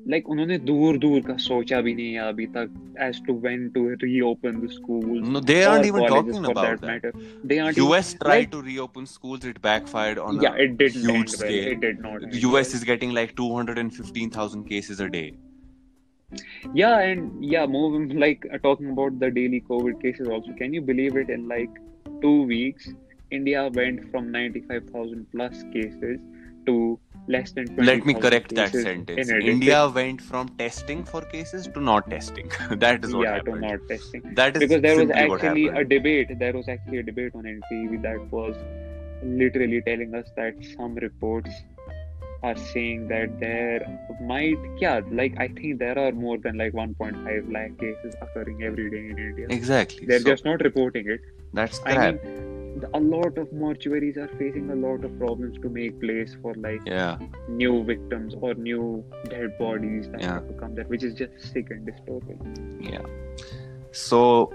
[0.07, 2.73] like उन्होंने दूर दूर का सोचा भी नहीं है अभी तक
[3.05, 5.29] as to when to reopen the schools.
[5.35, 7.13] no they or aren't even colleges talking for about that, that matter.
[7.43, 7.77] They aren't.
[7.77, 11.15] US even, tried like, to reopen schools, it backfired on yeah, a it didn't huge
[11.15, 11.37] end well.
[11.37, 11.71] scale.
[11.71, 12.19] It did not.
[12.19, 12.77] The end US well.
[12.81, 15.33] is getting like 215,000 cases a day.
[16.73, 20.53] Yeah, and yeah, moving like uh, talking about the daily COVID cases also.
[20.53, 21.29] Can you believe it?
[21.29, 21.69] In like
[22.21, 22.89] two weeks,
[23.31, 26.19] India went from 95,000 plus cases
[26.65, 29.28] to less than 20,000 Let me correct that sentence.
[29.28, 29.42] in.
[29.42, 32.50] India went from testing for cases to not testing.
[32.70, 34.22] that is what yeah, to not testing.
[34.34, 36.38] That is Because there was actually a debate.
[36.38, 38.56] There was actually a debate on NTV that was
[39.22, 41.50] literally telling us that some reports
[42.42, 43.80] are saying that there
[44.22, 48.90] might, yeah, like I think there are more than like 1.5 lakh cases occurring every
[48.90, 49.46] day in India.
[49.50, 50.06] Exactly.
[50.06, 51.20] They're So just not reporting it.
[51.52, 52.22] that's I crap.
[52.24, 52.57] mean,
[52.94, 56.80] a lot of mortuaries are facing a lot of problems to make place for like
[56.86, 57.18] yeah.
[57.48, 60.34] new victims or new dead bodies that Yeah.
[60.34, 62.78] have to come there, which is just sick and disturbing.
[62.80, 63.02] Yeah.
[63.92, 64.52] So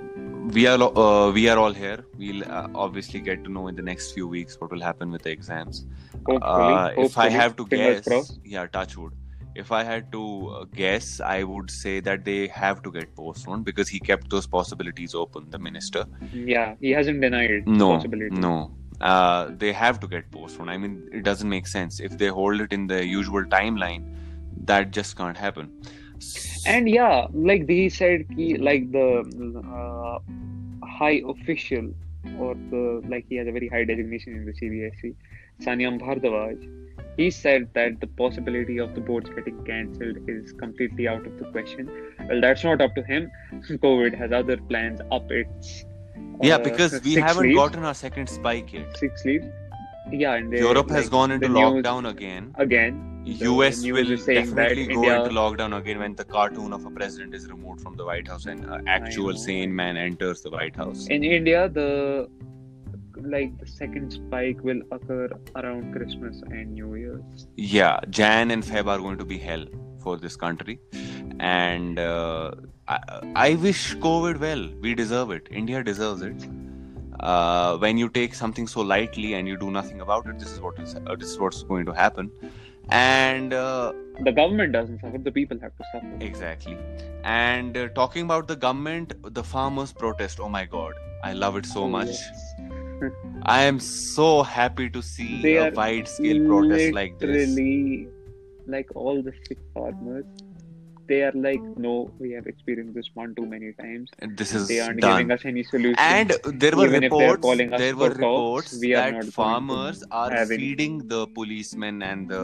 [0.54, 2.06] we are uh, we are all here.
[2.18, 5.24] We'll uh, obviously get to know in the next few weeks what will happen with
[5.24, 5.86] the exams.
[6.26, 8.40] Hopefully, Uh, if I have to fingers guess, crossed.
[8.46, 9.14] yeah, touch wood.
[9.56, 13.66] If I had to uh, guess, I would say that they have to get postponed
[13.66, 15.50] because he kept those possibilities open.
[15.50, 16.06] The minister.
[16.34, 18.36] Yeah, he hasn't denied No, possibility.
[18.36, 18.72] no.
[19.02, 20.70] Uh, they have to get postponed.
[20.70, 24.16] I mean, it doesn't make sense if they hold it in the usual timeline.
[24.66, 25.72] That just can't happen.
[26.66, 28.26] And yeah, like he said,
[28.60, 29.24] like the
[29.76, 31.94] uh, high official
[32.40, 35.14] or the like he has a very high designation in the CBSE,
[35.62, 36.83] Sanyam Bhardwaj.
[37.18, 41.46] He said that the possibility of the boards getting cancelled is completely out of the
[41.46, 41.90] question.
[42.28, 43.32] Well, that's not up to him.
[43.70, 45.86] COVID has other plans up its.
[46.42, 48.98] yeah, uh, because we haven't sleeves, gotten our second spike yet.
[48.98, 49.46] six sleeves.
[50.12, 52.54] Yeah, and they, Europe has like, gone into the news lockdown again.
[52.56, 53.10] again.
[53.26, 56.86] US will is saying that definitely go India- into lockdown again when the cartoon of
[56.86, 60.50] a president is removed from the White House and an actual sane man enters the
[60.50, 61.08] White House.
[61.08, 62.30] In India, the
[63.18, 67.48] like the second spike will occur around Christmas and New Year's.
[67.56, 69.66] Yeah, Jan and Feb are going to be hell
[70.02, 70.80] for this country,
[71.40, 72.52] and uh,
[72.88, 73.00] I,
[73.36, 74.70] I wish COVID well.
[74.82, 75.48] We deserve it.
[75.52, 76.48] India deserves it.
[77.20, 80.60] Uh, when you take something so lightly and you do nothing about it, this is
[80.60, 82.32] what is uh, this is what's going to happen.
[82.90, 86.18] And uh, The government doesn't suffer; the people have to suffer.
[86.20, 86.78] Exactly.
[87.24, 90.40] And uh, talking about the government, the farmers' protest.
[90.42, 92.08] Oh my god, I love it so much.
[92.08, 92.54] Yes.
[93.44, 97.50] I am so happy to see They a wide scale protest like this.
[97.50, 98.08] Literally,
[98.68, 100.26] like all the sick farmers,
[101.08, 104.10] they are like, no, we have experienced this one too many times.
[104.20, 105.18] And This is They aren't done.
[105.18, 105.96] giving us any solution.
[106.00, 107.78] And there were Even if they are reports.
[107.84, 112.30] There were talks, reports we are that farmers are have any- feeding the policemen and
[112.30, 112.44] the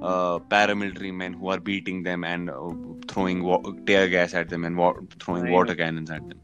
[0.00, 2.70] uh, paramilitary men who are beating them and uh,
[3.08, 5.84] throwing wa- tear gas at them and wa- throwing I water know.
[5.84, 6.40] cannons at them.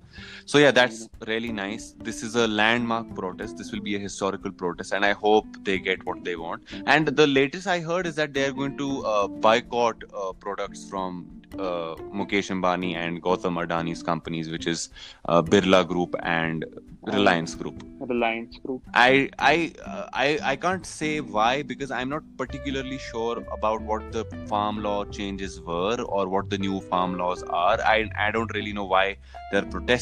[0.46, 1.94] So yeah, that's really nice.
[1.98, 3.56] This is a landmark protest.
[3.56, 6.62] This will be a historical protest, and I hope they get what they want.
[6.86, 10.88] And the latest I heard is that they are going to uh, boycott uh, products
[10.88, 14.88] from uh, Mukesh Ambani and Gautam Adani's companies, which is
[15.26, 16.64] uh, Birla Group and
[17.02, 17.82] Reliance Group.
[18.00, 18.82] Reliance Group.
[18.94, 24.12] I I uh, I I can't say why because I'm not particularly sure about what
[24.12, 27.80] the farm law changes were or what the new farm laws are.
[27.80, 29.16] I I don't really know why
[29.50, 30.01] they're protesting.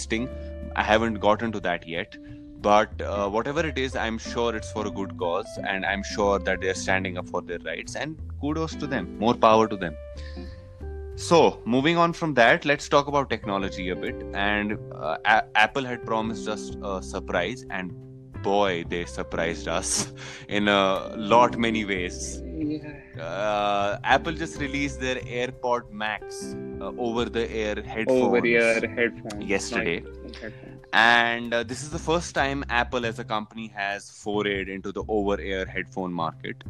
[0.76, 2.16] I haven't gotten to that yet.
[2.62, 6.38] But uh, whatever it is, I'm sure it's for a good cause, and I'm sure
[6.38, 7.96] that they're standing up for their rights.
[7.96, 9.18] And kudos to them.
[9.18, 9.96] More power to them.
[11.16, 14.14] So, moving on from that, let's talk about technology a bit.
[14.34, 17.92] And uh, A- Apple had promised us a surprise, and
[18.42, 20.12] boy, they surprised us
[20.48, 22.42] in a lot many ways.
[23.18, 29.44] Uh, Apple just released their AirPod Max uh, over-the-air headphones Over ear headphones.
[29.44, 30.00] yesterday.
[30.40, 30.80] Headphones.
[30.92, 35.04] and uh, this is the first time Apple as a company has forayed into the
[35.08, 36.62] over-ear headphone market.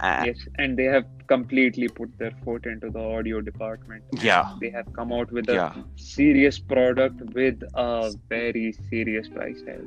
[0.00, 4.02] Uh, Yes, and they have completely put their foot into the audio department.
[4.20, 4.54] Yeah.
[4.60, 5.74] They have come out with a yeah.
[5.96, 9.84] serious product with a very serious price tag.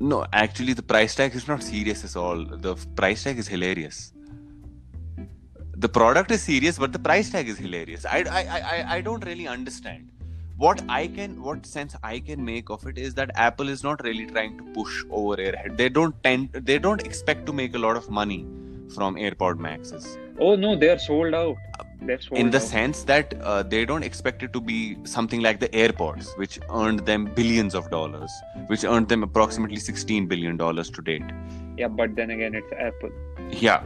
[0.00, 2.44] No, actually, the price tag is not serious at all.
[2.44, 4.12] The price tag is hilarious.
[5.76, 8.04] The product is serious, but the price tag is hilarious.
[8.04, 10.10] I, I, I, I- don't really understand.
[10.56, 14.02] What I can, what sense I can make of it is that Apple is not
[14.04, 15.76] really trying to push over AirHead.
[15.76, 18.46] They don't tend, they don't expect to make a lot of money
[18.94, 20.16] from AirPod Maxes.
[20.38, 21.56] Oh no, they are sold out.
[21.80, 22.62] Uh, They're in the out.
[22.62, 27.00] sense that uh, they don't expect it to be something like the AirPods, which earned
[27.00, 28.30] them billions of dollars,
[28.66, 31.22] which earned them approximately 16 billion dollars to date.
[31.78, 33.10] Yeah, but then again, it's Apple.
[33.50, 33.82] Yeah.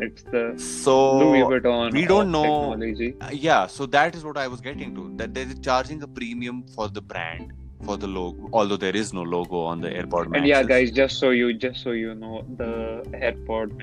[0.00, 1.92] It's the So Louis Vuitton.
[1.92, 3.14] we don't know- Technology.
[3.32, 5.12] yeah, so that is what I was getting to.
[5.16, 7.52] That they're charging a premium for the brand,
[7.84, 10.38] for the logo, although there is no logo on the AirPod Max.
[10.38, 13.76] And yeah, guys, just so you just so you know, the AirPod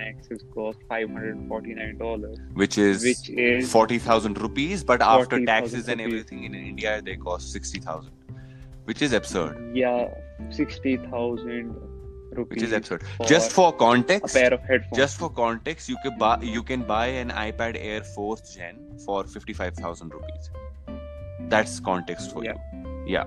[0.54, 5.44] cost hundred and forty nine dollars, which is which is forty thousand rupees, but after
[5.46, 8.14] taxes and everything in India, they cost sixty thousand,
[8.86, 9.72] which is absurd.
[9.76, 10.08] yeah
[10.50, 11.76] sixty thousand
[12.32, 12.56] rupees.
[12.56, 13.04] Which is absurd.
[13.18, 14.98] for Just for a context, pair of headphones.
[14.98, 19.24] just for context, you can buy you can buy an iPad Air fourth gen for
[19.26, 20.50] fifty five thousand rupees.
[21.50, 22.54] That's context for Yeah.
[22.54, 23.06] you.
[23.08, 23.24] Yeah.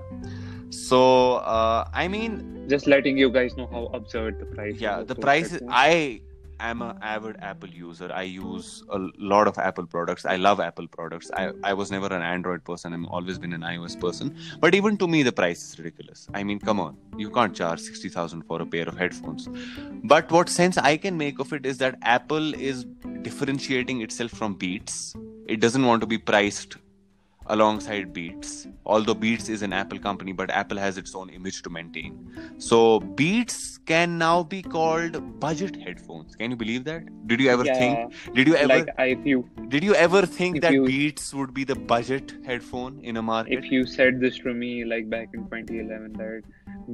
[0.73, 4.77] So uh, I mean, just letting you guys know how absurd the price.
[4.79, 5.51] yeah, is the price.
[5.51, 5.71] headphones.
[5.73, 6.21] I
[6.61, 8.11] am an avid Apple user.
[8.13, 10.25] I use a lot of Apple products.
[10.25, 11.31] I love Apple products.
[11.37, 12.95] I I was never an Android person.
[12.95, 14.35] I've always been an iOS person.
[14.61, 16.27] But even to me, the price is ridiculous.
[16.33, 19.49] I mean, come on, you can't charge sixty thousand for a pair of headphones.
[20.05, 22.85] But what sense I can make of it is that Apple is
[23.23, 25.15] differentiating itself from Beats.
[25.47, 26.77] It doesn't want to be priced
[27.57, 28.67] alongside Beats.
[28.85, 32.17] Although Beats is an Apple company, but Apple has its own image to maintain.
[32.59, 36.37] So Beats can now be called budget headphones.
[36.37, 37.11] Can you believe that?
[37.27, 38.35] Did you ever yeah, think?
[38.35, 38.69] Did you ever?
[38.69, 41.79] like I, if you did you ever think if that you- Beats would be the
[41.95, 43.59] budget headphone in a market?
[43.59, 46.43] if you said this to me like back in 2011 that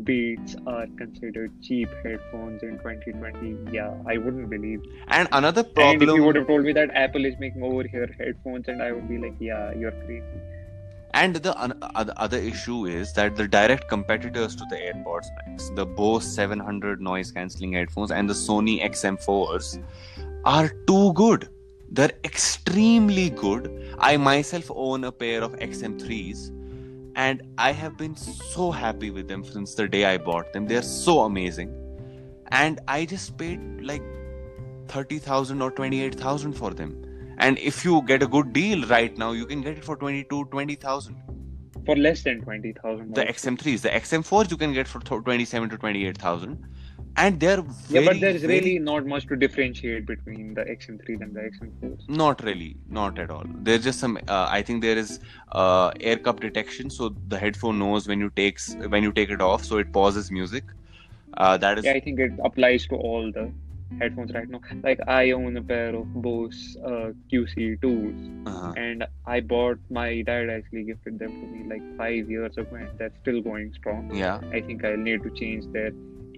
[0.04, 4.82] Beats are considered cheap headphones in 2020, yeah, I wouldn't believe.
[5.08, 6.02] and another problem.
[6.02, 8.82] And if you would have told me that Apple is making over here headphones, and
[8.82, 10.40] I would be like, yeah, you're crazy.
[11.14, 15.70] And the other uh, other issue is that the direct competitors to the AirPods Max,
[15.74, 19.82] the Bose 700 noise cancelling headphones and the Sony XM4s,
[20.44, 21.48] are too good.
[21.90, 23.94] They're extremely good.
[23.98, 26.57] I myself own a pair of XM3s
[27.18, 30.68] and I have been so happy with them since the day I bought them.
[30.68, 31.74] They're so amazing.
[32.52, 34.02] And I just paid like
[34.86, 36.94] 30,000 or 28,000 for them.
[37.38, 40.44] And if you get a good deal right now, you can get it for 22,
[40.44, 41.16] 20,000.
[41.84, 43.14] For less than 20,000.
[43.14, 46.66] The XM3s, the XM4s you can get for 27 to 28,000
[47.24, 51.20] and they're very, yeah, but there's very- really not much to differentiate between the XM3
[51.26, 52.08] and the XM4.
[52.22, 55.12] not really not at all there's just some uh, i think there is
[55.52, 59.40] uh, air cup detection so the headphone knows when you takes when you take it
[59.50, 60.64] off so it pauses music
[61.34, 63.50] uh, that is Yeah, I think it applies to all the
[64.00, 64.60] headphones right now.
[64.82, 68.72] Like I own a pair of Bose uh, QC2s, uh-huh.
[68.76, 72.98] and I bought my dad actually gifted them to me like five years ago, and
[72.98, 74.14] that's still going strong.
[74.14, 75.92] yeah I think I'll need to change their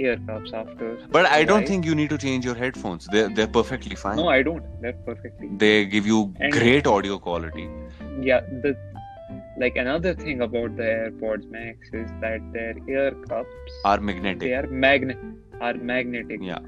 [0.07, 0.89] ear cups after.
[1.17, 4.29] but i don't think you need to change your headphones they're, they're perfectly fine No,
[4.37, 4.65] I don't.
[4.83, 5.49] They're perfectly.
[5.65, 7.67] they give you And- great audio quality
[8.31, 8.73] Yeah, the
[9.63, 14.41] like another thing about the AirPods Max is that their ear cups are magnetic.
[14.41, 15.19] They are magnet
[15.69, 16.41] are magnetic.
[16.51, 16.61] yeah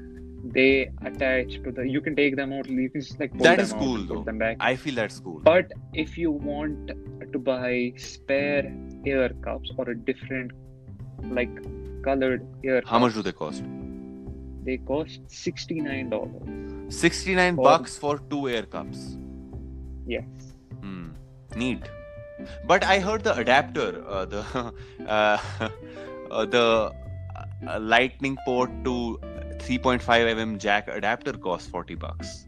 [0.55, 0.69] They
[1.09, 1.83] attach to the.
[1.95, 2.69] You can take them out.
[2.69, 4.23] You can just like pull That them is out cool, put though.
[4.29, 4.57] them back.
[4.69, 5.71] i feel that's cool But
[6.05, 6.91] if you want
[7.35, 8.65] to buy spare
[9.13, 10.51] ear cups or a different
[11.31, 11.49] like
[12.03, 13.63] colored ear how much do they cost
[14.65, 16.59] they cost sixty nine dollars.
[16.89, 19.17] 69 For- bucks for two air cups
[20.05, 20.25] Yes.
[20.81, 21.09] Hmm.
[21.55, 21.83] Neat.
[22.67, 24.73] But I heard the adapter, uh, the
[25.07, 25.37] uh,
[26.29, 26.91] uh, the
[27.67, 29.19] uh, lightning port to
[29.59, 32.47] 3.5 mm jack adapter costs 40 bucks.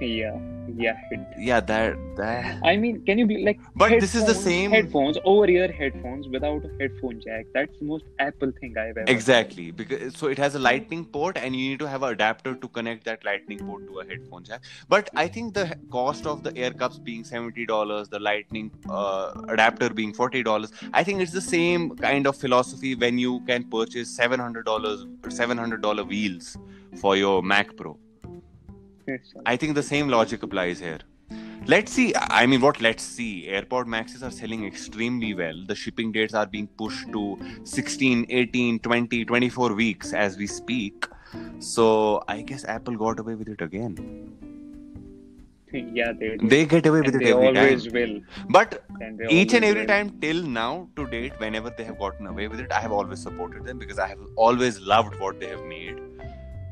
[0.00, 0.38] Yeah.
[0.76, 0.96] Yeah.
[1.10, 2.60] It, Yeah, that that.
[2.64, 3.58] I mean, can you be like?
[3.74, 7.46] But this is the same- headphones, over-ear headphones without a headphone jack.
[7.54, 9.10] That's the most Apple thing I've ever.
[9.10, 12.54] Exactly, because so it has a lightning port, and you need to have an adapter
[12.54, 14.62] to connect that lightning port to a headphone jack.
[14.88, 19.32] But I think the cost of the air cups being seventy dollars, the lightning uh,
[19.48, 23.64] adapter being forty dollars, I think it's the same kind of philosophy when you can
[23.64, 26.56] purchase seven hundred dollars or seven hundred dollar wheels
[27.00, 27.98] for your Mac Pro.
[29.44, 30.98] I think the same logic applies here.
[31.66, 32.14] Let's see.
[32.14, 33.46] I mean, what let's see.
[33.48, 35.64] AirPod Maxes are selling extremely well.
[35.66, 41.06] The shipping dates are being pushed to 16, 18, 20, 24 weeks as we speak.
[41.58, 43.96] So I guess Apple got away with it again.
[45.72, 46.36] yeah, they.
[46.40, 47.92] They get away with it they every always time.
[47.92, 48.20] will.
[48.48, 48.84] But
[49.28, 49.88] each and every will.
[49.88, 53.20] time till now to date, whenever they have gotten away with it, I have always
[53.20, 55.98] supported them because I have always loved what they have made.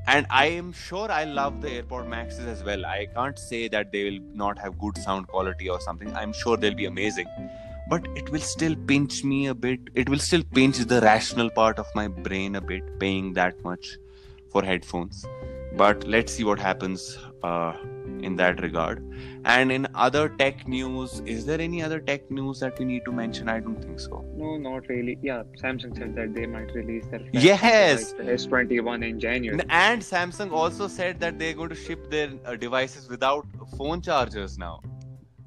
[0.06, 2.84] And I am sure I love the AirPod Maxes as well.
[2.84, 6.14] I can't say that they will not have good sound quality or something.
[6.14, 7.26] I'm sure they'll be amazing.
[7.88, 9.80] But it will still pinch me a bit.
[9.94, 13.96] It will still pinch the rational part of my brain a bit, paying that much
[14.50, 15.24] for headphones.
[15.76, 17.72] But let's see what happens uh,
[18.22, 19.02] in that regard.
[19.44, 23.12] And in other tech news, is there any other tech news that we need to
[23.12, 23.48] mention?
[23.48, 24.24] I don't think so.
[24.36, 25.18] No, not really.
[25.22, 28.14] Yeah, Samsung said that they might release their Yes!
[28.18, 29.60] like S21 in January.
[29.68, 33.46] And Samsung also said that they're going to ship their uh, devices without
[33.76, 34.80] phone chargers now.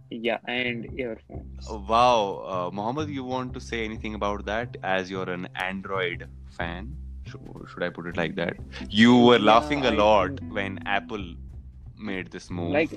[0.09, 1.67] Yeah, and earphones.
[1.69, 6.27] Wow, uh, Mohammed, you want to say anything about that as you're an Android
[6.57, 6.95] fan?
[7.25, 8.55] Should, should I put it like that?
[8.89, 11.33] You were Yeah, laughing a I lot think- when Apple
[11.99, 12.71] made this move.
[12.71, 12.91] Like,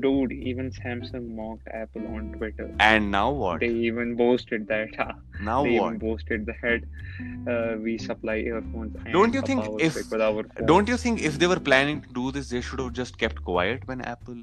[0.00, 2.74] dude, even Samsung mocked Apple on Twitter.
[2.80, 3.60] and now what?
[3.60, 4.88] They even boasted that.
[4.98, 5.12] ah,
[5.42, 5.94] Now they what?
[5.94, 6.82] even boasted that
[7.52, 8.94] uh, we supply earphones.
[9.04, 10.42] And Don't you think if- with our.
[10.66, 13.42] Don't you think if they were planning to do this, they should have just kept
[13.44, 14.34] quiet when Apple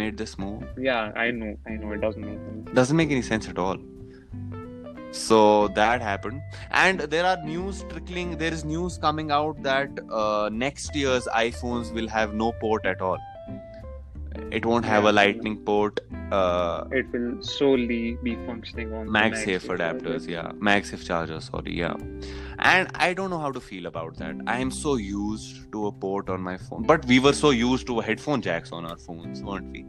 [0.00, 0.62] made this move?
[0.78, 1.92] Yeah, I know, I know.
[1.92, 2.70] It doesn't make sense.
[2.74, 3.76] Doesn't make any sense at all.
[5.12, 8.36] So that happened, and there are news trickling.
[8.38, 13.00] There is news coming out that uh, next year's iPhones will have no port at
[13.00, 13.18] all.
[14.52, 15.98] It won't have a Lightning port.
[16.30, 20.30] Uh, It will solely be functioning on MagSafe MagSafe adapters, charger.
[20.30, 21.94] yeah, MagSafe charger, sorry, yeah.
[22.60, 24.36] And I don't know how to feel about that.
[24.46, 27.86] I am so used to a port on my phone, but we were so used
[27.88, 29.84] to headphone jacks on our phones, weren't we?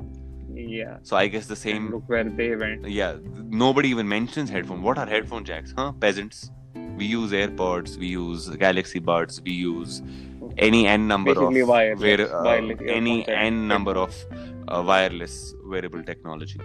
[0.55, 0.97] Yeah.
[1.03, 1.91] So I guess the And same.
[1.91, 2.87] look where they went.
[2.87, 3.15] Yeah,
[3.49, 4.81] nobody even mentions headphone.
[4.81, 5.91] What are headphone jacks, huh?
[5.93, 6.51] Peasants.
[6.97, 10.01] We use AirPods, we use Galaxy Buds, we use
[10.57, 14.13] any n number Basically of wireless- wear- uh, wireless any n number of
[14.67, 16.59] uh, wireless wearable technology.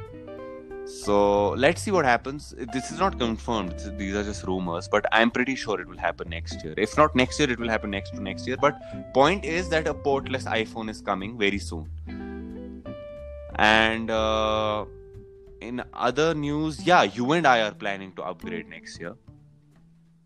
[0.84, 2.54] So let's see what happens.
[2.72, 3.74] This is not confirmed.
[3.98, 6.74] These are just rumors, but I'm pretty sure it will happen next year.
[6.76, 8.56] If not next year, it will happen next to next year.
[8.60, 8.78] But
[9.12, 11.90] point is that a portless iPhone is coming very soon.
[13.56, 14.84] And uh,
[15.60, 19.14] in other news, yeah, you and I are planning to upgrade next year.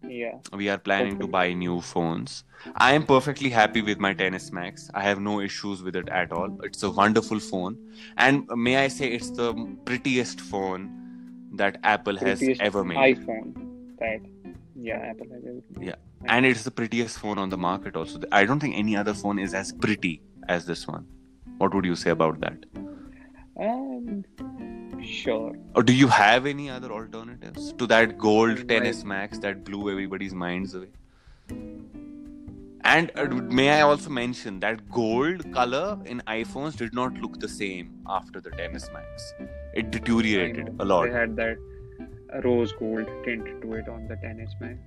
[0.03, 0.39] Yeah.
[0.55, 2.45] we are planning to buy new phones.
[2.77, 4.91] I am perfectly happy with my XS Max.
[4.95, 6.59] I have no issues with it at all.
[6.63, 7.77] It's a wonderful phone,
[8.17, 9.53] and may I say, it's the
[9.85, 10.89] prettiest phone
[11.53, 12.97] that Apple has ever made.
[12.97, 13.55] iPhone.
[13.99, 14.21] That.
[14.75, 15.83] Yeah, Apple has everything.
[15.83, 15.97] Yeah.
[16.27, 17.97] And it's the prettiest phone on the market.
[17.97, 21.07] Also, I don't think any other phone is as pretty as this one.
[21.59, 22.65] What would you say about that?
[23.59, 24.25] Um,
[25.03, 25.57] sure.
[25.75, 28.83] Or do you have any other alternatives to that gold Right.
[28.83, 30.89] XS Max that blew everybody's minds away?
[32.83, 37.49] And uh, may I also mention that gold color in iPhones did not look the
[37.49, 39.35] same after the 10s Max.
[39.75, 41.05] It deteriorated a lot.
[41.07, 41.59] They had that
[42.43, 44.79] rose gold tint to it on the XS Max.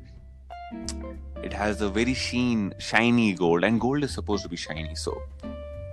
[1.44, 4.96] It has a very sheen, shiny gold, and gold is supposed to be shiny.
[4.96, 5.22] So,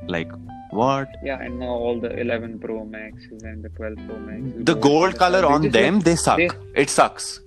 [0.08, 0.30] like,
[0.70, 1.08] what?
[1.24, 4.64] Yeah, and now all the 11 Pro Maxes and the 12 Pro Maxes.
[4.64, 6.38] The gold color on just them, they suck.
[6.38, 7.40] they- It sucks.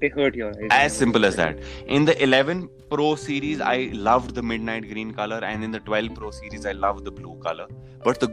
[0.00, 0.68] They hurt your eyes.
[0.70, 1.58] As simple as that.
[1.86, 6.14] In the 11 Pro series, I loved the midnight green color, and in the 12
[6.14, 7.66] Pro series, I loved the blue color.
[8.02, 8.28] But the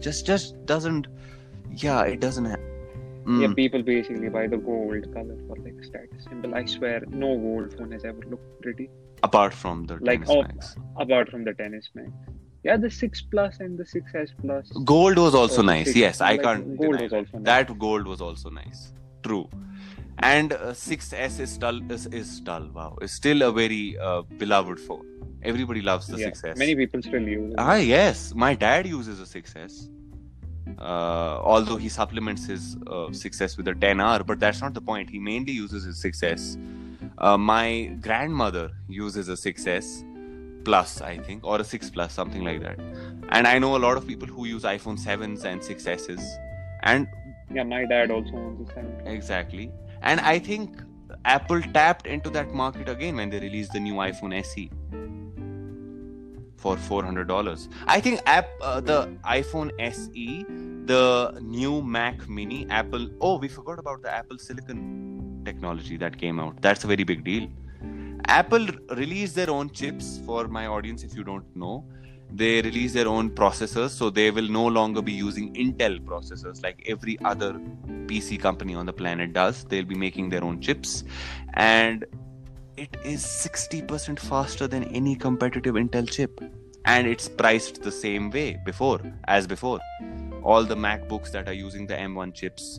[0.00, 1.06] just just doesn't.
[1.76, 2.44] Yeah, it doesn't.
[2.46, 2.64] Ha-
[3.28, 3.42] Mm.
[3.42, 6.54] Yeah, people basically buy the gold color for like status symbol.
[6.54, 8.88] I swear, no gold phone has ever looked pretty
[9.22, 10.76] Apart from the Like, 10s oh, Max.
[10.96, 12.08] apart from the XS Max.
[12.68, 14.70] Yeah, the 6 Plus and the 6S Plus.
[14.84, 15.86] Gold was also or nice.
[15.86, 16.76] 6, Yes, I like, can't.
[16.76, 17.44] Gold was also nice.
[17.44, 18.92] That gold was also nice.
[19.22, 19.48] True.
[20.18, 21.80] And uh, 6S is dull.
[21.90, 22.68] Is, is dull.
[22.74, 25.06] Wow, is still a very uh, beloved phone.
[25.42, 26.58] Everybody loves the yeah, 6S.
[26.58, 27.58] many people still use it.
[27.58, 28.34] Ah, yes.
[28.34, 29.88] My dad uses a 6S.
[30.78, 35.08] Uh, although he supplements his uh, 6S with a XR, but that's not the point.
[35.08, 36.58] He mainly uses his 6S.
[37.16, 40.04] Uh, my grandmother uses a 6S
[40.68, 42.78] Plus, I think, or a 6 Plus, something like that.
[43.30, 46.24] And I know a lot of people who use iPhone 7s and 6Ss.
[46.82, 47.08] And
[47.58, 49.06] Yeah, my dad also owns a 7.
[49.06, 49.70] exactly.
[50.02, 50.82] And I think
[51.24, 54.70] Apple tapped into that market again when they released the new iPhone SE
[56.56, 57.68] for $400.
[57.86, 60.44] I think app uh, the iPhone SE,
[60.92, 63.08] the new Mac Mini, Apple.
[63.20, 66.60] Oh, we forgot about the Apple Silicon technology that came out.
[66.60, 67.48] That's a very big deal.
[68.28, 71.82] Apple released their own chips for my audience if you don't know.
[72.30, 76.84] They release their own processors, so they will no longer be using Intel processors like
[76.86, 77.54] every other
[78.04, 79.64] PC company on the planet does.
[79.64, 81.04] They'll be making their own chips,
[81.54, 82.04] and
[82.76, 86.38] it is 60% faster than any competitive Intel chip.
[86.84, 89.80] And it's priced the same way before as before.
[90.42, 92.78] All the MacBooks that are using the M1 chips,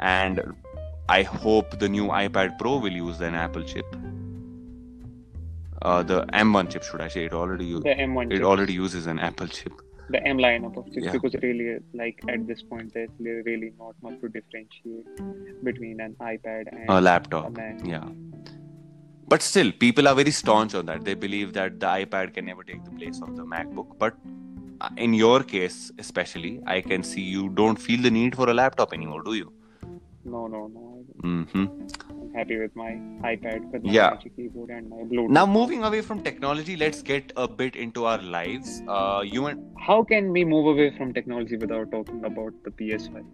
[0.00, 0.42] and
[1.08, 3.86] I hope the new iPad Pro will use an Apple chip.
[5.82, 7.24] Uh, the M1 chip, should I say?
[7.26, 9.72] It already u- The M1 it chips, already uses an Apple chip.
[10.14, 11.12] the M lineup of chips Yeah.
[11.16, 11.64] because really
[12.00, 13.10] like at this point there's
[13.48, 15.18] really not much to differentiate
[15.68, 17.58] between an iPad and A laptop.
[17.64, 17.66] a.
[17.84, 18.06] Yeah.
[19.32, 21.04] But still, people are very staunch on that.
[21.04, 23.98] They believe that the iPad can never take the place of the MacBook.
[23.98, 24.14] But
[24.80, 28.54] uh, in your case, especially, I can see you don't feel the need for a
[28.54, 29.52] laptop anymore, do you?
[30.24, 31.04] No, no, no.
[31.22, 31.66] hmm
[32.28, 32.90] I'm happy with my
[33.32, 34.10] iPad with my Yeah.
[34.10, 35.30] Magic keyboard and my Bluetooth.
[35.30, 38.82] Now, moving away from technology, let's get a bit into our lives.
[38.86, 43.24] Uh, you and How can we move away from technology without talking about the PS5?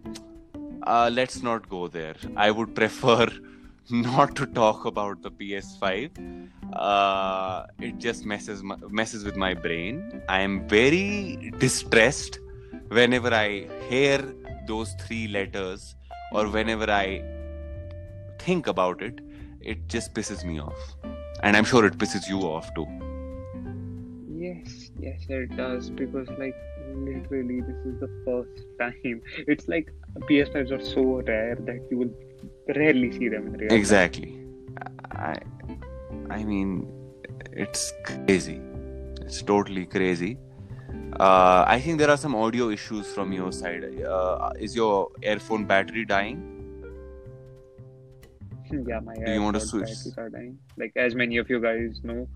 [0.83, 2.15] uh, let's not go there.
[2.37, 3.27] I would prefer
[3.89, 6.49] not to talk about the PS5.
[6.73, 10.21] Uh, it just messes my, messes with my brain.
[10.29, 12.39] I am very distressed
[12.89, 14.19] whenever I hear
[14.67, 15.95] those three letters
[16.31, 17.23] or whenever I
[18.45, 19.19] think about it.
[19.61, 20.95] It just pisses me off,
[21.41, 22.87] and I'm sure it pisses you off too.
[24.45, 26.55] Yes, yes, it does because like
[26.93, 29.21] literally this is the first time.
[29.47, 29.91] It's like
[30.29, 32.13] PS5s are so rare that you will
[32.75, 33.79] rarely see them in real life.
[33.79, 34.39] Exactly.
[35.11, 35.35] I,
[36.29, 36.87] I mean,
[37.51, 38.61] it's crazy.
[39.21, 40.37] It's totally crazy.
[41.19, 44.03] Uh, I think there are some audio issues from your side.
[44.03, 46.54] Uh, is your earphone battery dying?
[48.87, 49.89] Yeah, my Do you want to switch?
[50.17, 50.57] are dying.
[50.77, 52.27] Like as many of you guys know,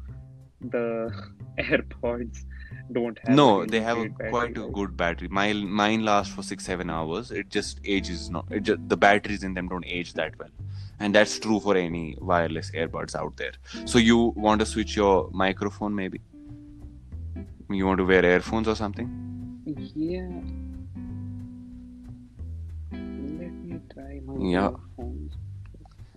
[0.61, 1.11] the
[1.59, 2.43] AirPods
[2.91, 3.35] don't have.
[3.35, 5.27] no, they have a quite a good battery.
[5.29, 7.31] My mine lasts for six seven hours.
[7.31, 8.45] It just ages not.
[8.51, 10.49] It just, the batteries in them don't age that well,
[10.99, 13.53] and that's true for any wireless earbuds out there.
[13.85, 16.21] So you want to switch your microphone maybe?
[17.69, 19.07] You want to wear earphones or something?
[19.95, 20.27] Yeah.
[22.91, 24.69] Let me try my Yeah.
[24.71, 25.33] earphones.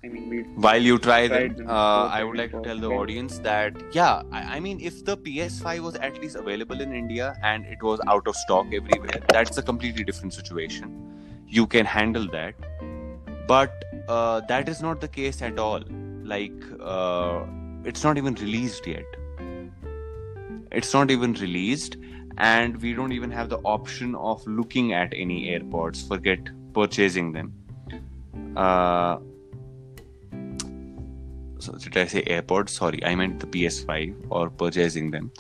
[0.05, 2.88] I mean, we while you try Tried them uh, i would like to tell the
[2.88, 7.36] audience that yeah I, I mean if the ps5 was at least available in india
[7.42, 10.90] and it was out of stock everywhere that's a completely different situation
[11.46, 12.55] you can handle that
[13.46, 15.84] but uh, that is not the case at all
[16.24, 17.44] like uh,
[17.84, 19.05] it's not even released yet.
[20.70, 21.96] It's not even released,
[22.38, 26.07] and we don't even have the option of looking at any AirPods.
[26.09, 26.38] Forget
[26.72, 27.53] purchasing them.
[31.62, 32.70] So did I say AirPods?
[32.70, 35.30] Sorry, I meant the PS5 or purchasing them.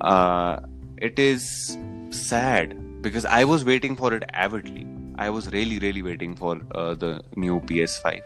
[0.00, 0.60] Uh,
[0.98, 1.76] it is
[2.10, 4.86] sad because I was waiting for it avidly.
[5.16, 8.22] I was really, really waiting for uh, the new PS5,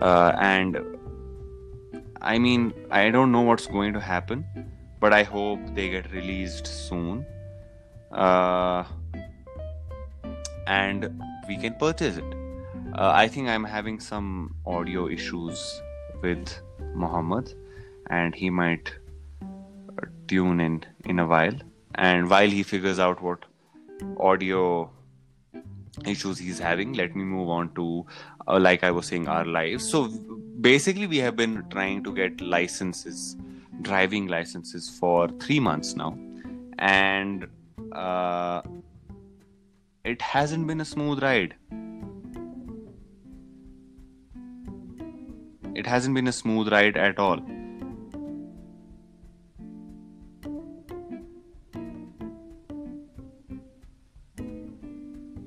[0.00, 0.78] uh, and
[2.20, 4.44] I mean, I don't know what's going to happen,
[5.00, 7.26] but I hope they get released soon,
[8.12, 8.84] uh,
[10.68, 11.10] and
[11.48, 12.34] we can purchase it.
[12.94, 15.82] Uh, I think I'm having some audio issues
[16.22, 16.56] with
[16.94, 17.54] Mohammed,
[18.10, 18.92] and he might
[19.42, 21.54] uh, tune in in a while.
[21.96, 23.44] And while he figures out what
[24.18, 24.90] audio
[26.06, 28.06] issues he's having, let me move on to,
[28.48, 29.88] uh, like I was saying, our lives.
[29.88, 30.08] So
[30.60, 33.36] basically, we have been trying to get licenses,
[33.82, 36.18] driving licenses, for three months now,
[36.78, 37.46] and
[37.92, 38.62] uh,
[40.04, 41.54] it hasn't been a smooth ride.
[45.74, 47.40] It hasn't been a smooth ride at all.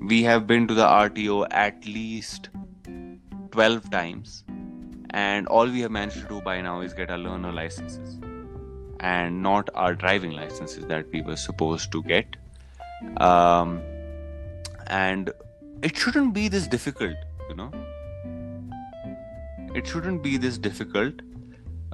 [0.00, 2.48] We have been to the RTO at least
[3.52, 4.44] 12 times,
[5.10, 8.18] and all we have managed to do by now is get our learner licenses
[9.00, 12.36] and not our driving licenses that we were supposed to get.
[13.18, 13.80] Um,
[14.86, 15.30] and
[15.82, 17.16] it shouldn't be this difficult,
[17.48, 17.70] you know
[19.76, 21.22] it shouldn't be this difficult.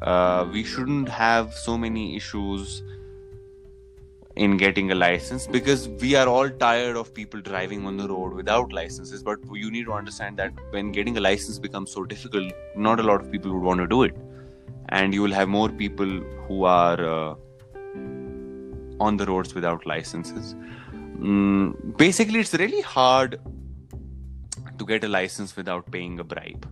[0.01, 2.83] Uh, we shouldn't have so many issues
[4.37, 8.35] in getting a license because we are all tired of people driving on the road
[8.35, 9.23] without licenses.
[9.23, 13.03] But you need to understand that when getting a license becomes so difficult, not a
[13.03, 14.15] lot of people would want to do it.
[14.91, 17.35] And you will have more people who are uh,
[19.01, 20.55] on the roads without licenses.
[21.19, 23.41] Mm, basically, it's really hard
[24.79, 26.67] to get a license without paying a bribe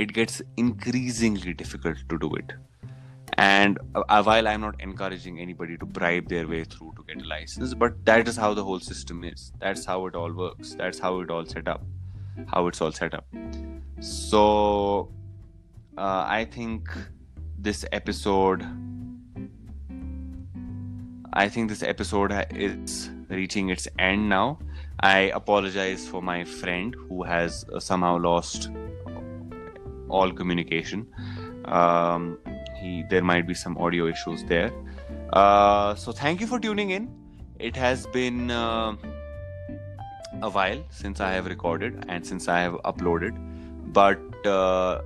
[0.00, 2.52] it gets increasingly difficult to do it.
[3.34, 7.28] And uh, while I'm not encouraging anybody to bribe their way through to get a
[7.28, 9.52] license, but that is how the whole system is.
[9.60, 10.74] That's how it all works.
[10.74, 11.84] That's how it all set up.
[12.46, 13.26] How it's all set up.
[14.00, 15.12] So
[15.98, 16.88] uh, I think
[17.58, 18.66] this episode.
[21.32, 24.58] I think this episode is reaching its end now.
[25.00, 28.70] I apologize for my friend who has uh, somehow lost
[30.10, 31.06] all communication.
[31.64, 32.38] Um,
[32.80, 34.72] he there might be some audio issues there.
[35.32, 37.08] Uh, so thank you for tuning in.
[37.58, 38.96] It has been uh,
[40.42, 43.36] a while since I have recorded and since I have uploaded,
[43.92, 45.02] but uh,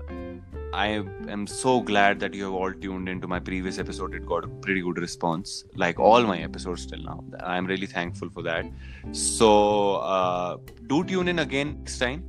[0.72, 0.88] I
[1.28, 4.14] am so glad that you have all tuned into my previous episode.
[4.14, 7.24] It got a pretty good response, like all my episodes till now.
[7.40, 8.66] I'm really thankful for that.
[9.12, 12.24] So uh, do tune in again next time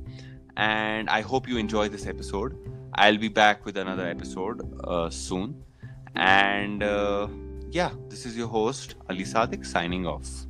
[0.56, 2.56] and I hope you enjoy this episode.
[2.94, 5.62] I'll be back with another episode uh, soon.
[6.14, 7.28] And uh,
[7.70, 10.45] yeah, this is your host, Ali Sadik, signing off.